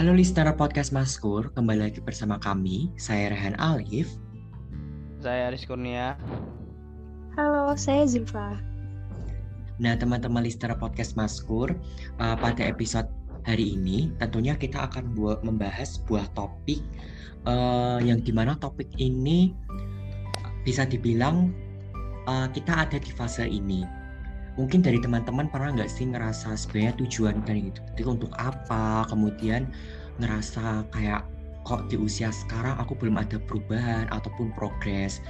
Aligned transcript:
Halo 0.00 0.16
listener 0.16 0.54
podcast 0.56 0.96
Maskur, 0.96 1.52
kembali 1.52 1.92
lagi 1.92 2.00
bersama 2.00 2.40
kami. 2.40 2.88
Saya 2.96 3.34
Rehan 3.34 3.52
Alif. 3.60 4.08
Saya 5.20 5.52
Aris 5.52 5.68
Kurnia. 5.68 6.16
Halo, 7.36 7.76
saya 7.76 8.08
Zulfa. 8.08 8.56
Nah, 9.76 9.92
teman-teman 9.98 10.40
listener 10.40 10.72
podcast 10.80 11.20
Maskur, 11.20 11.76
uh, 12.16 12.36
pada 12.40 12.64
episode 12.64 13.12
hari 13.44 13.76
ini 13.76 14.08
tentunya 14.20 14.56
kita 14.56 14.88
akan 14.88 15.12
buat 15.16 15.44
membahas 15.44 16.00
sebuah 16.00 16.32
topik 16.32 16.80
uh, 17.44 18.00
yang 18.00 18.24
di 18.24 18.32
mana 18.32 18.56
topik 18.56 18.88
ini 18.96 19.52
bisa 20.64 20.84
dibilang 20.84 21.52
uh, 22.24 22.48
kita 22.52 22.88
ada 22.88 22.96
di 22.96 23.10
fase 23.12 23.44
ini. 23.44 23.99
Mungkin 24.60 24.84
dari 24.84 25.00
teman-teman 25.00 25.48
pernah 25.48 25.72
nggak 25.72 25.88
sih 25.88 26.12
ngerasa 26.12 26.52
sebenarnya 26.52 27.00
tujuan 27.00 27.40
dari 27.48 27.72
hidup 27.72 27.84
itu 27.96 28.12
untuk 28.12 28.28
apa? 28.36 29.08
Kemudian 29.08 29.64
ngerasa 30.20 30.84
kayak 30.92 31.24
kok 31.64 31.88
di 31.88 31.96
usia 31.96 32.28
sekarang 32.28 32.76
aku 32.76 32.92
belum 32.92 33.16
ada 33.16 33.40
perubahan 33.40 34.04
ataupun 34.12 34.52
progres. 34.52 35.24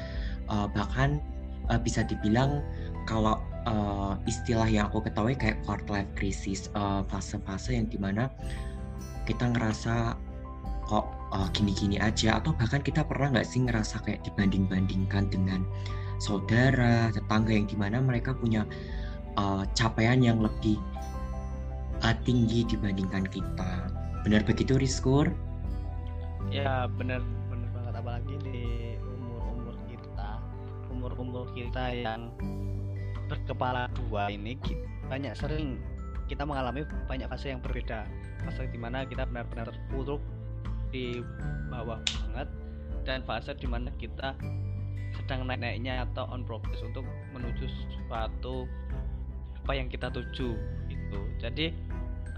Uh, 0.50 0.66
bahkan 0.74 1.22
uh, 1.70 1.78
bisa 1.78 2.02
dibilang 2.02 2.58
kalau 3.06 3.38
uh, 3.70 4.18
istilah 4.26 4.66
yang 4.66 4.90
aku 4.90 4.98
ketahui 5.06 5.38
kayak 5.38 5.62
quarter 5.62 6.02
life 6.02 6.10
crisis, 6.18 6.66
fase-fase 7.06 7.70
uh, 7.70 7.74
yang 7.78 7.86
di 7.86 8.02
mana 8.02 8.26
kita 9.30 9.46
ngerasa 9.46 10.18
kok 10.90 11.06
uh, 11.30 11.46
gini-gini 11.54 12.02
aja 12.02 12.42
atau 12.42 12.50
bahkan 12.58 12.82
kita 12.82 13.06
pernah 13.06 13.38
nggak 13.38 13.46
sih 13.46 13.62
ngerasa 13.62 14.02
kayak 14.02 14.26
dibanding-bandingkan 14.26 15.30
dengan 15.30 15.62
saudara, 16.18 17.14
tetangga 17.14 17.54
yang 17.54 17.70
di 17.70 17.78
mana 17.78 18.02
mereka 18.02 18.34
punya 18.34 18.66
uh, 19.38 19.62
capaian 19.76 20.18
yang 20.18 20.38
lebih 20.42 20.78
uh, 22.02 22.16
tinggi 22.26 22.66
dibandingkan 22.66 23.26
kita. 23.28 23.90
Benar 24.26 24.42
begitu 24.46 24.78
Rizkur? 24.78 25.30
Ya 26.50 26.90
benar 26.90 27.22
benar 27.52 27.68
banget 27.70 27.94
apalagi 28.00 28.34
di 28.42 28.60
umur-umur 28.98 29.76
kita, 29.86 30.30
umur-umur 30.90 31.46
kita 31.54 31.84
yang 31.94 32.32
berkepala 33.30 33.86
dua 33.94 34.26
ini 34.34 34.58
banyak 35.06 35.38
sering 35.38 35.78
kita 36.26 36.42
mengalami 36.42 36.82
banyak 37.06 37.30
fase 37.30 37.54
yang 37.54 37.62
berbeda 37.62 38.06
fase 38.42 38.66
di 38.70 38.78
mana 38.78 39.06
kita 39.06 39.26
benar-benar 39.26 39.70
terpuruk 39.70 40.22
di 40.90 41.22
bawah 41.70 42.02
banget 42.02 42.48
dan 43.06 43.22
fase 43.22 43.54
di 43.54 43.66
mana 43.70 43.90
kita 43.98 44.34
sedang 45.14 45.46
naik-naiknya 45.46 46.06
atau 46.10 46.26
on 46.30 46.46
progress 46.46 46.82
untuk 46.86 47.02
menuju 47.34 47.66
suatu 48.06 48.66
apa 49.64 49.72
yang 49.76 49.88
kita 49.92 50.08
tuju 50.10 50.56
itu 50.90 51.20
jadi 51.38 51.70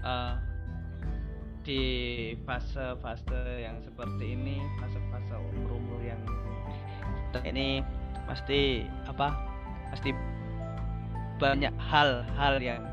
uh, 0.03 0.35
di 1.63 1.81
fase-fase 2.43 3.63
yang 3.63 3.79
seperti 3.79 4.35
ini 4.35 4.59
fase-fase 4.83 5.35
umur-umur 5.55 6.03
yang 6.03 6.19
ini 7.47 7.81
pasti 8.27 8.85
apa 9.09 9.33
pasti 9.89 10.13
banyak 11.41 11.73
hal-hal 11.79 12.55
yang 12.61 12.83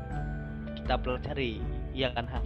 kita 0.73 0.97
pelajari 0.97 1.61
ya 1.93 2.09
kan 2.17 2.25
Han? 2.27 2.45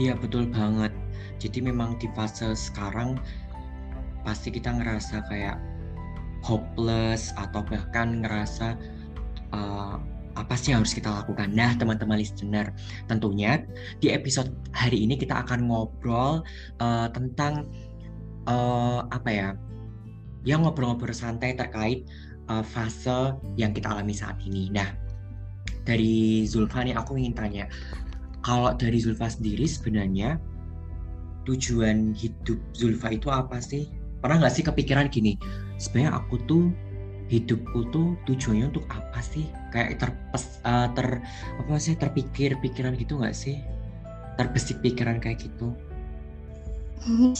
Iya 0.00 0.16
betul 0.16 0.48
banget. 0.48 0.90
Jadi 1.38 1.60
memang 1.60 2.00
di 2.00 2.08
fase 2.16 2.56
sekarang 2.56 3.20
pasti 4.24 4.48
kita 4.54 4.72
ngerasa 4.72 5.26
kayak 5.28 5.58
hopeless 6.42 7.30
atau 7.38 7.60
bahkan 7.66 8.24
ngerasa 8.24 8.74
uh, 9.52 10.00
apa 10.36 10.54
sih 10.56 10.72
yang 10.72 10.84
harus 10.84 10.96
kita 10.96 11.12
lakukan? 11.12 11.52
Nah, 11.52 11.76
teman-teman 11.76 12.16
listener, 12.16 12.72
tentunya 13.06 13.60
di 14.00 14.08
episode 14.12 14.52
hari 14.72 15.04
ini 15.04 15.20
kita 15.20 15.44
akan 15.44 15.68
ngobrol 15.68 16.40
uh, 16.80 17.08
tentang 17.12 17.68
uh, 18.48 19.04
apa 19.12 19.30
ya? 19.30 19.48
Yang 20.42 20.68
ngobrol-ngobrol 20.68 21.14
santai 21.14 21.54
terkait 21.54 22.08
uh, 22.48 22.64
fase 22.64 23.36
yang 23.60 23.76
kita 23.76 23.92
alami 23.92 24.16
saat 24.16 24.40
ini. 24.42 24.72
Nah, 24.72 24.90
dari 25.86 26.42
Zulfa 26.48 26.82
nih 26.82 26.96
aku 26.96 27.14
ingin 27.20 27.34
tanya, 27.36 27.64
kalau 28.42 28.74
dari 28.74 28.98
Zulfa 28.98 29.30
sendiri 29.30 29.68
sebenarnya 29.68 30.40
tujuan 31.46 32.14
hidup 32.14 32.58
Zulfa 32.74 33.14
itu 33.14 33.30
apa 33.30 33.58
sih? 33.62 33.90
Pernah 34.22 34.46
nggak 34.46 34.54
sih 34.54 34.64
kepikiran 34.66 35.10
gini, 35.10 35.34
sebenarnya 35.82 36.14
aku 36.22 36.38
tuh 36.46 36.70
hidupku 37.32 37.88
tuh 37.88 38.12
tujuannya 38.28 38.68
untuk 38.68 38.84
apa 38.92 39.24
sih? 39.24 39.48
Kayak 39.72 40.04
terpes, 40.04 40.60
uh, 40.68 40.92
ter 40.92 41.24
apa 41.56 41.72
sih 41.80 41.96
terpikir 41.96 42.60
pikiran 42.60 42.92
gitu 43.00 43.16
nggak 43.16 43.32
sih? 43.32 43.64
Terbesit 44.36 44.84
pikiran 44.84 45.16
kayak 45.16 45.48
gitu? 45.48 45.72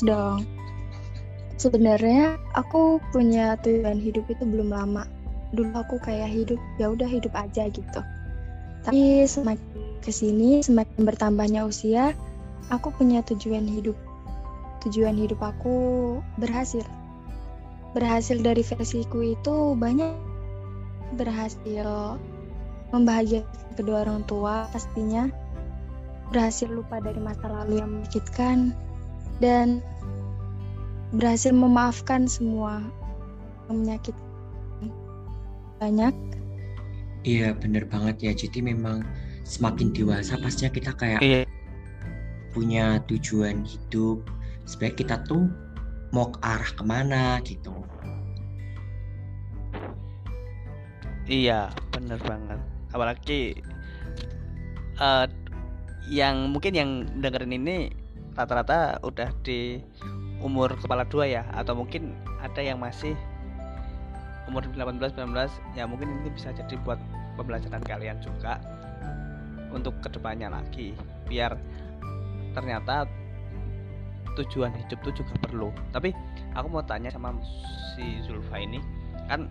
dong. 0.02 0.48
Sebenarnya 1.60 2.40
aku 2.58 2.98
punya 3.14 3.54
tujuan 3.60 4.00
hidup 4.00 4.24
itu 4.26 4.42
belum 4.42 4.72
lama. 4.72 5.04
Dulu 5.52 5.76
aku 5.76 6.00
kayak 6.00 6.32
hidup 6.32 6.58
ya 6.80 6.90
udah 6.90 7.06
hidup 7.06 7.30
aja 7.36 7.68
gitu. 7.68 8.00
Tapi 8.82 9.28
semakin 9.28 10.02
ke 10.02 10.10
sini 10.10 10.58
semakin 10.64 11.06
bertambahnya 11.06 11.62
usia, 11.62 12.16
aku 12.72 12.90
punya 12.96 13.22
tujuan 13.22 13.68
hidup. 13.68 13.94
Tujuan 14.82 15.14
hidup 15.14 15.38
aku 15.38 16.18
berhasil. 16.42 16.82
Berhasil 17.92 18.40
dari 18.40 18.64
versiku 18.64 19.36
itu 19.36 19.76
banyak 19.76 20.16
berhasil 21.20 22.16
membahagiakan 22.92 23.72
kedua 23.76 24.08
orang 24.08 24.24
tua 24.24 24.68
pastinya. 24.72 25.28
Berhasil 26.32 26.68
lupa 26.72 27.00
dari 27.04 27.20
masa 27.20 27.44
lalu 27.48 27.84
yang 27.84 28.00
menyakitkan 28.00 28.72
dan 29.44 29.84
berhasil 31.12 31.52
memaafkan 31.52 32.24
semua 32.24 32.80
yang 33.68 33.84
menyakitkan. 33.84 34.24
Banyak. 35.76 36.14
Iya, 37.28 37.52
bener 37.52 37.84
banget 37.84 38.16
ya. 38.24 38.32
Jadi 38.32 38.64
memang 38.64 39.04
semakin 39.44 39.92
dewasa 39.92 40.38
pastinya 40.40 40.72
kita 40.72 40.92
kayak 40.96 41.20
iya 41.20 41.42
punya 42.52 43.00
tujuan 43.08 43.64
hidup 43.64 44.22
sebaik 44.68 45.00
kita 45.00 45.18
tuh 45.26 45.48
mau 46.12 46.28
ke 46.30 46.38
arah 46.44 46.72
ke 46.76 46.84
mana 46.84 47.40
gitu 47.42 47.72
iya 51.32 51.72
bener 51.88 52.20
banget. 52.20 52.60
Apalagi 52.92 53.56
uh, 55.00 55.24
yang 56.12 56.52
mungkin 56.52 56.76
yang 56.76 56.90
dengerin 57.24 57.56
ini 57.56 57.76
rata-rata 58.36 59.00
udah 59.00 59.32
di 59.40 59.80
umur 60.44 60.76
kepala 60.76 61.08
dua 61.08 61.24
ya 61.24 61.42
atau 61.56 61.72
mungkin 61.72 62.12
ada 62.44 62.60
yang 62.60 62.76
masih 62.82 63.16
umur 64.50 64.66
18 64.74 64.98
19 65.14 65.78
ya 65.78 65.86
mungkin 65.86 66.10
ini 66.20 66.28
bisa 66.34 66.50
jadi 66.50 66.74
buat 66.82 66.98
pembelajaran 67.38 67.80
kalian 67.86 68.18
juga 68.18 68.58
untuk 69.70 69.94
ke 70.02 70.10
depannya 70.10 70.50
lagi 70.50 70.92
biar 71.30 71.54
ternyata 72.52 73.06
tujuan 74.36 74.72
hidup 74.72 74.98
itu 75.04 75.24
juga 75.24 75.32
perlu. 75.44 75.68
Tapi 75.92 76.12
aku 76.56 76.66
mau 76.72 76.84
tanya 76.84 77.12
sama 77.12 77.36
si 77.94 78.20
Zulfa 78.24 78.60
ini 78.60 78.80
kan 79.28 79.48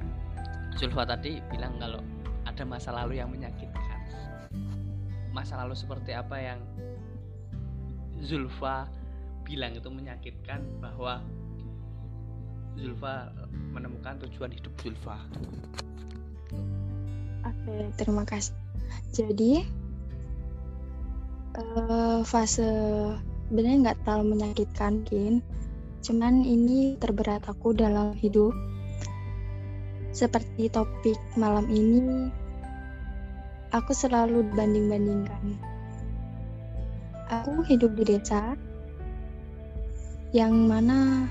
Zulfa 0.79 1.03
tadi 1.03 1.43
bilang 1.51 1.75
kalau 1.79 1.99
ada 2.47 2.63
masa 2.63 2.91
lalu 2.95 3.19
yang 3.19 3.29
menyakitkan 3.31 3.91
masa 5.31 5.55
lalu 5.63 5.75
seperti 5.75 6.11
apa 6.11 6.35
yang 6.37 6.59
Zulfa 8.21 8.85
bilang 9.47 9.73
itu 9.73 9.89
menyakitkan 9.89 10.61
bahwa 10.77 11.23
Zulfa 12.77 13.33
menemukan 13.73 14.21
tujuan 14.27 14.53
hidup 14.53 14.71
Zulfa. 14.79 15.17
Oke, 17.43 17.75
terima 17.97 18.23
kasih. 18.23 18.55
Jadi 19.11 19.65
uh, 21.57 22.21
fase 22.23 22.69
sebenarnya 23.49 23.77
nggak 23.89 23.99
terlalu 24.07 24.39
menyakitkan 24.39 25.03
Kin 25.03 25.43
cuman 26.01 26.41
ini 26.47 26.95
terberat 26.97 27.45
aku 27.45 27.75
dalam 27.75 28.15
hidup 28.15 28.55
seperti 30.11 30.67
topik 30.67 31.17
malam 31.39 31.67
ini 31.71 32.31
aku 33.71 33.95
selalu 33.95 34.43
banding-bandingkan. 34.51 35.55
Aku 37.31 37.63
hidup 37.63 37.95
di 37.95 38.03
desa 38.03 38.59
yang 40.35 40.67
mana 40.67 41.27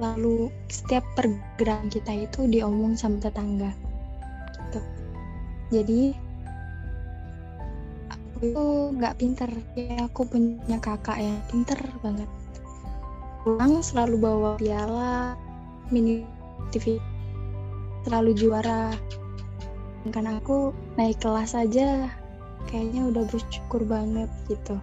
lalu 0.00 0.48
setiap 0.68 1.04
pergerakan 1.16 1.92
kita 1.92 2.12
itu 2.28 2.48
diomong 2.48 2.96
sama 2.96 3.20
tetangga 3.20 3.72
gitu. 4.68 4.80
Jadi 5.72 6.02
itu 8.40 8.64
nggak 8.96 9.16
pinter. 9.16 9.48
Ya 9.76 10.04
aku 10.04 10.28
punya 10.28 10.76
kakak 10.80 11.20
yang 11.20 11.40
pinter 11.48 11.80
banget. 12.04 12.28
Pulang 13.44 13.80
selalu 13.80 14.20
bawa 14.20 14.60
piala 14.60 15.32
mini 15.88 16.24
TV 16.68 17.00
selalu 18.06 18.36
juara. 18.36 18.94
Kan 20.08 20.26
aku 20.28 20.72
naik 20.96 21.20
kelas 21.20 21.52
aja 21.52 22.08
kayaknya 22.68 23.08
udah 23.10 23.24
bersyukur 23.28 23.84
banget 23.84 24.28
gitu. 24.48 24.76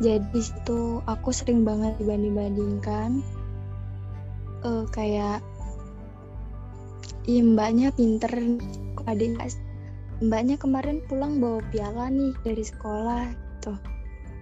Jadi 0.00 0.40
situ 0.40 1.04
aku 1.04 1.28
sering 1.30 1.64
banget 1.64 1.92
dibanding-bandingkan. 2.00 3.20
Uh, 4.60 4.84
kayak 4.92 5.40
Iya 7.28 7.44
mbaknya 7.44 7.88
pinter 7.92 8.32
adik 9.04 9.36
mbaknya 10.24 10.56
kemarin 10.56 11.04
pulang 11.04 11.36
bawa 11.36 11.60
piala 11.68 12.08
nih 12.08 12.32
dari 12.42 12.64
sekolah 12.64 13.28
gitu. 13.30 13.76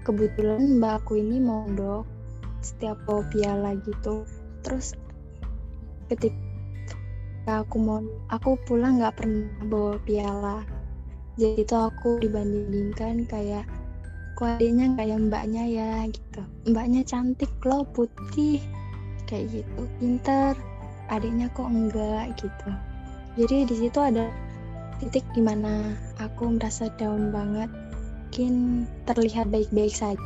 Kebetulan 0.07 0.79
mbak 0.79 1.05
aku 1.05 1.19
ini 1.19 1.43
mondok 1.43 2.07
setiap 2.63 2.97
bawa 3.05 3.27
piala 3.35 3.77
gitu. 3.83 4.25
Terus 4.63 4.95
ketika 6.09 6.48
aku 7.49 7.77
mau 7.81 8.01
aku 8.29 8.61
pulang 8.69 9.01
nggak 9.01 9.17
pernah 9.17 9.49
bawa 9.69 9.95
piala. 10.05 10.59
Jadi 11.39 11.65
itu 11.65 11.77
aku 11.77 12.19
dibandingkan 12.21 13.25
kayak 13.31 13.65
adiknya 14.39 14.95
kayak 14.95 15.19
mbaknya 15.27 15.65
ya 15.67 15.91
gitu. 16.11 16.43
Mbaknya 16.71 17.03
cantik 17.03 17.51
loh 17.67 17.83
putih 17.97 18.63
kayak 19.27 19.51
gitu. 19.51 19.81
Pinter 19.99 20.55
adiknya 21.09 21.49
kok 21.57 21.71
enggak 21.71 22.37
gitu. 22.39 22.69
Jadi 23.39 23.57
di 23.67 23.75
situ 23.75 23.99
ada 23.99 24.29
titik 24.99 25.25
di 25.33 25.43
mana 25.43 25.95
aku 26.21 26.55
merasa 26.55 26.91
down 27.01 27.31
banget. 27.31 27.71
Mungkin 28.29 28.85
terlihat 29.09 29.49
baik-baik 29.49 29.95
saja. 29.97 30.21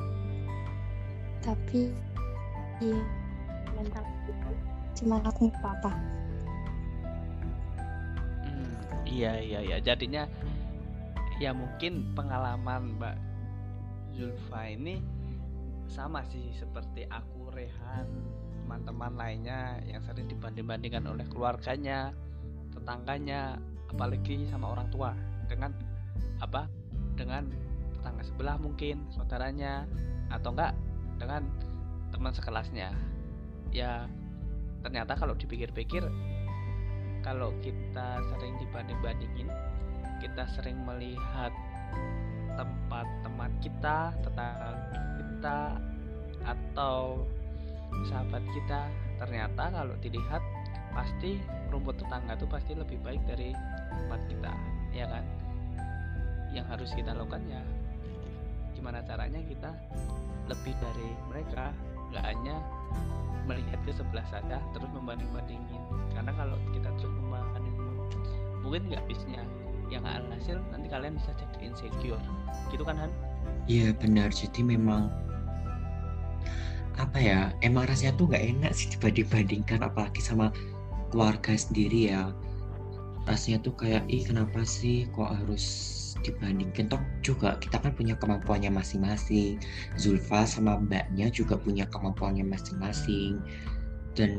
Tapi 1.47 1.89
iya 2.83 2.99
mental 3.79 4.05
cuma 5.03 5.19
aku 5.27 5.51
hmm, 5.51 6.22
iya 9.13 9.37
iya 9.37 9.61
iya 9.61 9.77
jadinya 9.85 10.25
ya 11.37 11.53
mungkin 11.53 12.17
pengalaman 12.17 12.97
Mbak 12.97 13.17
Zulfa 14.17 14.73
ini 14.73 15.05
sama 15.85 16.25
sih 16.33 16.49
seperti 16.57 17.05
aku 17.13 17.53
Rehan 17.53 18.09
teman-teman 18.63 19.13
lainnya 19.21 19.85
yang 19.85 20.01
sering 20.01 20.31
dibanding-bandingkan 20.33 21.05
oleh 21.05 21.29
keluarganya, 21.29 22.15
tetangganya, 22.73 23.61
apalagi 23.93 24.49
sama 24.49 24.73
orang 24.73 24.89
tua 24.89 25.13
dengan 25.45 25.77
apa? 26.41 26.71
Dengan 27.13 27.53
tetangga 27.93 28.23
sebelah 28.25 28.57
mungkin, 28.57 29.05
saudaranya 29.13 29.85
atau 30.33 30.57
enggak 30.57 30.73
dengan 31.21 31.45
teman 32.15 32.33
sekelasnya. 32.33 32.97
Ya 33.77 34.09
ternyata 34.81 35.21
kalau 35.21 35.37
dipikir-pikir 35.37 36.09
kalau 37.23 37.55
kita 37.63 38.19
sering 38.35 38.55
dibanding-bandingin, 38.59 39.49
kita 40.19 40.45
sering 40.59 40.79
melihat 40.83 41.55
tempat 42.59 43.07
teman 43.25 43.53
kita, 43.63 44.13
tetangga 44.21 44.71
kita 45.17 45.59
atau 46.43 47.23
sahabat 48.11 48.43
kita 48.51 48.91
ternyata 49.23 49.71
kalau 49.71 49.95
dilihat 50.03 50.43
pasti 50.93 51.39
rumput 51.71 51.97
tetangga 52.03 52.35
itu 52.35 52.47
pasti 52.51 52.73
lebih 52.75 52.99
baik 53.01 53.23
dari 53.25 53.55
tempat 53.89 54.21
kita 54.29 54.53
ya 54.93 55.07
kan? 55.09 55.25
Yang 56.53 56.67
harus 56.69 56.91
kita 56.93 57.17
lakukan 57.17 57.43
ya 57.49 57.63
gimana 58.73 58.99
caranya 59.07 59.39
kita 59.47 59.71
lebih 60.51 60.75
dari 60.83 61.09
mereka 61.31 61.71
nggak 62.13 62.25
hanya 62.29 62.61
melihat 63.49 63.81
ke 63.83 63.91
sebelah 63.91 64.25
saja 64.31 64.63
terus 64.77 64.91
membanding-bandingin. 64.95 65.83
Karena 66.15 66.31
kalau 66.37 66.57
kita 66.77 66.89
terus 67.01 67.11
membanding 67.11 67.75
mungkin 68.63 68.95
nggak 68.95 69.03
bisnya 69.11 69.43
yang 69.91 70.07
hasil 70.07 70.57
nanti 70.73 70.89
kalian 70.89 71.19
bisa 71.19 71.35
jadi 71.37 71.57
insecure. 71.69 72.23
Gitu 72.71 72.85
kan 72.87 72.97
Han? 72.97 73.11
Iya 73.67 73.93
benar. 73.99 74.31
Jadi 74.33 74.63
memang 74.63 75.11
apa 77.01 77.19
ya 77.19 77.51
emang 77.65 77.89
rasanya 77.89 78.15
tuh 78.21 78.29
nggak 78.29 78.45
enak 78.57 78.73
sih 78.77 78.89
dibanding-bandingkan 78.95 79.81
apalagi 79.81 80.21
sama 80.23 80.53
keluarga 81.11 81.53
sendiri 81.57 82.15
ya. 82.15 82.33
Rasanya 83.29 83.63
tuh 83.63 83.75
kayak 83.77 84.05
ih 84.11 84.25
kenapa 84.25 84.65
sih 84.65 85.07
kok 85.13 85.31
harus 85.31 85.65
dibandingkan 86.21 86.93
toh 86.93 87.01
juga 87.25 87.57
kita 87.57 87.81
kan 87.81 87.97
punya 87.97 88.15
kemampuannya 88.21 88.69
masing-masing. 88.69 89.57
Zulfa 89.97 90.45
sama 90.45 90.77
mbaknya 90.77 91.33
juga 91.33 91.57
punya 91.57 91.89
kemampuannya 91.89 92.45
masing-masing. 92.45 93.41
Dan 94.13 94.33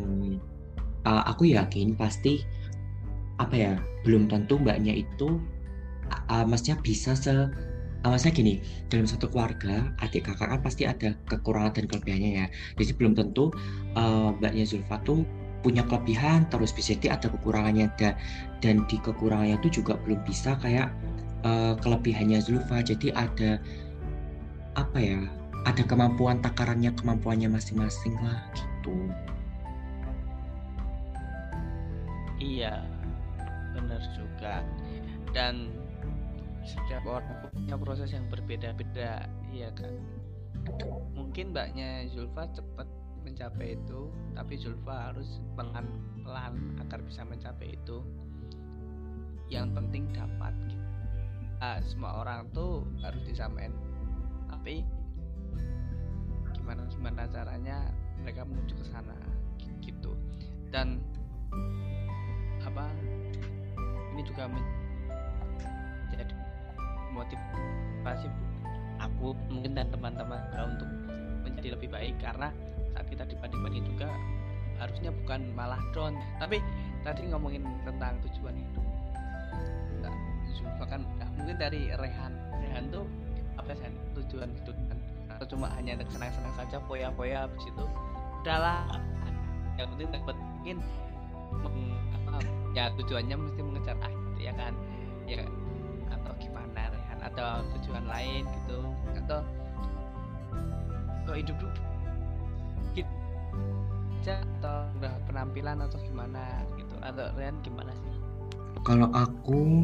uh, 1.09 1.23
aku 1.25 1.49
yakin 1.49 1.97
pasti 1.97 2.45
apa 3.41 3.55
ya 3.57 3.73
belum 4.05 4.29
tentu 4.29 4.61
mbaknya 4.61 4.93
itu 4.93 5.41
uh, 6.29 6.45
maksudnya 6.45 6.77
bisa 6.85 7.17
se 7.17 7.33
uh, 7.33 8.17
saya 8.17 8.31
gini 8.31 8.61
dalam 8.93 9.09
satu 9.09 9.25
keluarga 9.25 9.89
adik 10.05 10.29
kakak 10.29 10.53
kan 10.53 10.61
pasti 10.61 10.85
ada 10.85 11.17
kekurangan 11.25 11.73
dan 11.73 11.85
kelebihannya 11.89 12.31
ya. 12.43 12.45
Jadi 12.77 12.91
belum 12.97 13.13
tentu 13.17 13.49
uh, 13.97 14.35
mbaknya 14.37 14.69
Zulfa 14.69 15.01
tuh 15.01 15.25
punya 15.63 15.81
kelebihan 15.87 16.45
terus 16.51 16.75
bisa 16.75 16.93
ada 17.07 17.31
kekurangannya 17.31 17.87
dan 17.95 18.19
dan 18.59 18.83
di 18.91 18.99
kekurangannya 18.99 19.55
itu 19.63 19.79
juga 19.81 19.95
belum 20.03 20.19
bisa 20.27 20.59
kayak 20.59 20.91
uh, 21.43 21.73
kelebihannya 21.79 22.39
Zulfa. 22.41 22.81
Jadi 22.81 23.11
ada 23.13 23.59
apa 24.73 24.97
ya 24.97 25.21
ada 25.63 25.83
kemampuan 25.85 26.41
takarannya 26.43 26.91
kemampuannya 26.97 27.47
masing-masing 27.51 28.15
lah 28.19 28.41
gitu. 28.57 28.95
Iya 32.41 32.83
benar 33.71 34.01
juga. 34.15 34.65
Dan 35.31 35.71
setiap 36.63 37.03
orang 37.07 37.51
punya 37.51 37.75
proses 37.75 38.11
yang 38.11 38.27
berbeda-beda 38.31 39.27
iya 39.51 39.69
kan? 39.75 39.93
Mungkin 41.15 41.51
mbaknya 41.51 42.07
Zulfa 42.11 42.47
cepat 42.51 42.87
mencapai 43.23 43.79
itu 43.79 44.11
tapi 44.35 44.59
Zulfa 44.59 45.11
harus 45.11 45.39
pelan-pelan 45.55 46.55
agar 46.83 46.99
bisa 47.03 47.23
mencapai 47.23 47.75
itu. 47.75 48.03
Yang 49.47 49.75
penting 49.79 50.03
dapat 50.11 50.55
nah, 51.63 51.80
semua 51.80 52.12
orang 52.19 52.51
tuh 52.51 52.83
harus 53.00 53.24
disamain. 53.24 53.71
Tapi 54.51 54.83
gimana 56.60 56.83
gimana 56.92 57.24
caranya 57.31 57.88
mereka 58.19 58.44
menuju 58.44 58.83
ke 58.83 58.86
sana 58.92 59.15
gitu. 59.80 60.12
Dan 60.75 61.00
apa 62.68 62.92
ini 64.12 64.27
juga 64.27 64.51
motivasi 67.15 68.27
aku 69.00 69.31
mungkin 69.48 69.72
dan 69.79 69.88
teman-teman 69.88 70.43
untuk 70.67 70.89
menjadi 71.48 71.79
lebih 71.79 71.88
baik. 71.88 72.20
Karena 72.20 72.51
saat 72.91 73.08
kita 73.08 73.24
dibanding-banding 73.24 73.88
juga 73.88 74.12
harusnya 74.84 75.13
bukan 75.24 75.53
malah 75.53 75.79
down 75.93 76.17
tapi 76.41 76.58
tadi 77.05 77.29
ngomongin 77.29 77.62
tentang 77.86 78.17
tujuan 78.25 78.58
hidup 78.58 78.82
bahkan 80.82 81.01
nah, 81.20 81.29
mungkin 81.38 81.55
dari 81.60 81.91
Rehan. 81.93 82.34
Rehan 82.60 82.84
tuh 82.89 83.05
apa 83.60 83.72
sih 83.77 83.91
tujuan 84.22 84.50
hidup 84.51 84.77
kan. 84.89 84.98
Atau 85.38 85.58
cuma 85.58 85.67
hanya 85.75 85.98
senang-senang 86.10 86.53
saja 86.58 86.77
poya-poya 86.86 87.46
habis 87.48 87.63
itu 87.65 87.86
udahlah. 88.43 88.86
Yang 89.79 89.88
penting 89.98 90.10
dapat 90.13 90.36
mungkin 90.38 90.77
apa 92.13 92.39
ya 92.74 92.89
tujuannya 92.98 93.36
mesti 93.38 93.62
mengejar 93.62 93.98
akhir 94.01 94.36
ya 94.38 94.53
kan? 94.55 94.74
Ya 95.29 95.46
atau 97.34 97.65
tujuan 97.79 98.05
lain 98.05 98.43
gitu. 98.46 98.79
Atau 99.25 99.39
kok 101.24 101.38
hidup 101.39 101.55
dulu? 101.58 101.74
Gitu 102.93 103.13
atau 104.24 104.88
penampilan 105.27 105.84
atau 105.84 106.00
gimana 106.08 106.63
gitu. 106.79 106.96
Atau 107.03 107.27
Rian 107.36 107.60
gimana 107.60 107.91
sih? 107.91 108.15
Kalau 108.88 109.12
aku 109.12 109.84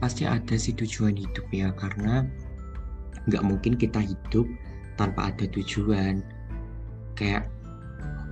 pasti 0.00 0.24
ada 0.24 0.56
sih 0.56 0.72
tujuan 0.72 1.14
hidup 1.14 1.46
ya 1.52 1.70
karena 1.76 2.24
nggak 3.28 3.44
mungkin 3.44 3.76
kita 3.76 4.00
hidup 4.00 4.48
tanpa 4.96 5.32
ada 5.32 5.44
tujuan. 5.52 6.24
Kayak 7.14 7.52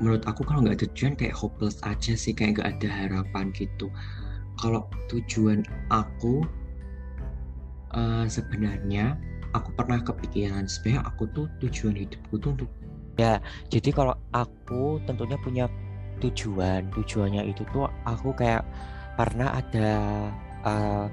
menurut 0.00 0.24
aku 0.24 0.42
kalau 0.42 0.64
nggak 0.64 0.80
ada 0.80 0.86
tujuan 0.90 1.14
kayak 1.14 1.36
hopeless 1.36 1.78
aja 1.84 2.16
sih 2.16 2.32
kayak 2.32 2.58
nggak 2.58 2.68
ada 2.80 2.88
harapan 2.88 3.52
gitu. 3.52 3.92
Kalau 4.58 4.88
tujuan 5.12 5.62
aku 5.92 6.42
uh, 7.94 8.26
sebenarnya 8.26 9.16
aku 9.56 9.72
pernah 9.76 10.00
kepikiran 10.02 10.68
sebenarnya 10.68 11.02
aku 11.08 11.24
tuh 11.32 11.46
tujuan 11.64 11.96
hidupku 11.96 12.36
tuh 12.40 12.52
untuk 12.56 12.70
ya 13.16 13.40
jadi 13.72 13.90
kalau 13.94 14.14
aku 14.36 15.00
tentunya 15.08 15.38
punya 15.40 15.64
tujuan 16.20 16.90
tujuannya 16.92 17.42
itu 17.48 17.62
tuh 17.72 17.88
aku 18.04 18.34
kayak 18.34 18.66
pernah 19.16 19.58
ada 19.58 19.90
uh, 20.66 21.06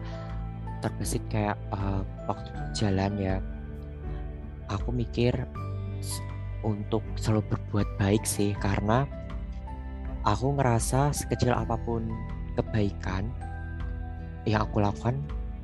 terbesit 0.86 1.26
kayak 1.34 1.58
uh, 1.74 2.06
waktu 2.30 2.54
jalan 2.78 3.18
ya. 3.18 3.36
Aku 4.70 4.94
mikir 4.94 5.34
untuk 6.62 7.02
selalu 7.18 7.46
berbuat 7.54 7.90
baik 7.98 8.22
sih 8.26 8.54
karena 8.62 9.10
aku 10.26 10.58
ngerasa 10.58 11.14
sekecil 11.14 11.54
apa 11.54 11.78
pun 11.82 12.06
kebaikan 12.58 13.30
yang 14.46 14.66
aku 14.66 14.82
lakukan 14.82 15.18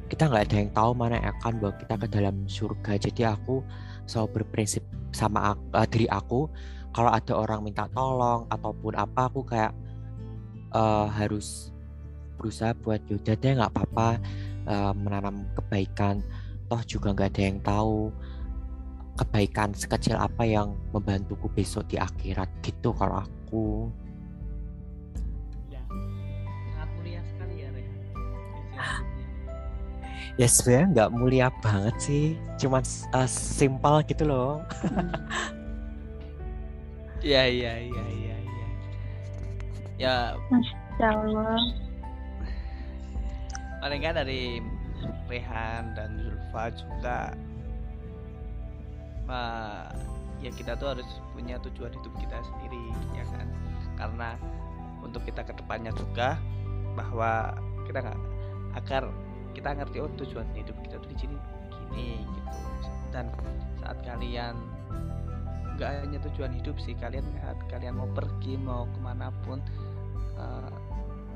kita 0.10 0.28
nggak 0.28 0.44
ada 0.52 0.56
yang 0.60 0.72
tahu 0.76 0.92
mana 0.92 1.16
yang 1.18 1.32
akan 1.40 1.54
bawa 1.64 1.74
kita 1.80 1.96
ke 1.96 2.08
dalam 2.12 2.36
surga. 2.44 3.00
Jadi 3.00 3.22
aku 3.24 3.64
selalu 4.04 4.44
berprinsip 4.44 4.84
sama 5.16 5.56
aku, 5.56 5.64
uh, 5.72 5.88
diri 5.88 6.08
aku 6.12 6.52
kalau 6.92 7.12
ada 7.16 7.34
orang 7.40 7.64
minta 7.64 7.88
tolong 7.96 8.44
ataupun 8.52 9.00
apa 9.00 9.32
aku 9.32 9.48
kayak 9.48 9.72
uh, 10.76 11.08
harus 11.08 11.72
berusaha 12.36 12.76
buat 12.84 13.00
yaudah 13.08 13.36
deh 13.40 13.54
nggak 13.56 13.72
apa-apa 13.72 14.20
uh, 14.68 14.94
menanam 14.94 15.48
kebaikan 15.58 16.22
toh 16.72 16.80
juga 16.88 17.12
nggak 17.12 17.30
ada 17.36 17.42
yang 17.44 17.60
tahu 17.60 18.16
kebaikan 19.20 19.76
sekecil 19.76 20.16
apa 20.16 20.48
yang 20.48 20.74
membantuku 20.96 21.52
besok 21.52 21.84
di 21.92 22.00
akhirat 22.00 22.48
gitu 22.64 22.96
kalau 22.96 23.20
aku. 23.20 23.92
Ya. 25.68 25.84
Sangat 26.72 26.90
mulia 26.96 27.22
sekali 27.28 27.54
ya 27.60 27.70
Rehan. 27.76 29.04
Ya 30.40 30.48
sebenarnya 30.48 30.88
nggak 30.96 31.12
mulia 31.12 31.48
banget 31.60 31.96
sih. 32.00 32.26
Cuman 32.56 32.82
uh, 33.12 33.28
simpel 33.28 34.00
gitu 34.08 34.24
loh. 34.26 34.64
Iya 37.20 37.44
iya 37.60 37.74
iya 37.84 38.06
iya 38.16 38.36
iya. 38.48 38.68
Ya. 40.00 40.16
Masya 40.50 41.08
Allah. 41.14 41.91
Nggak 43.90 44.14
dari 44.22 44.62
Rehan 45.26 45.98
dan 45.98 46.22
Zulfa 46.22 46.64
juga 46.76 47.18
uh, 49.26 49.90
ya 50.42 50.52
kita 50.54 50.78
tuh 50.78 50.98
harus 50.98 51.10
punya 51.34 51.58
tujuan 51.66 51.94
hidup 51.94 52.14
kita 52.20 52.38
sendiri 52.46 52.86
ya 53.18 53.26
kan? 53.32 53.48
Karena 53.98 54.30
untuk 55.02 55.26
kita 55.26 55.42
ke 55.42 55.54
depannya 55.58 55.90
juga 55.98 56.38
bahwa 56.94 57.56
kita 57.90 58.06
nggak 58.06 58.20
agar 58.78 59.04
kita 59.52 59.70
ngerti 59.76 59.98
oh 60.00 60.12
tujuan 60.22 60.48
hidup 60.56 60.78
kita 60.86 60.96
tuh 61.02 61.10
di 61.12 61.18
sini 61.18 61.38
gini 61.72 62.22
gitu. 62.22 62.52
Dan 63.12 63.32
saat 63.82 63.98
kalian 64.06 64.56
nggak 65.76 65.90
hanya 66.06 66.20
tujuan 66.30 66.54
hidup 66.54 66.78
sih 66.78 66.94
kalian 66.94 67.26
saat 67.42 67.58
kalian 67.74 67.98
mau 67.98 68.10
pergi 68.14 68.54
mau 68.60 68.86
ke 68.86 69.00
mana 69.02 69.34
pun 69.42 69.58
uh, 70.38 70.70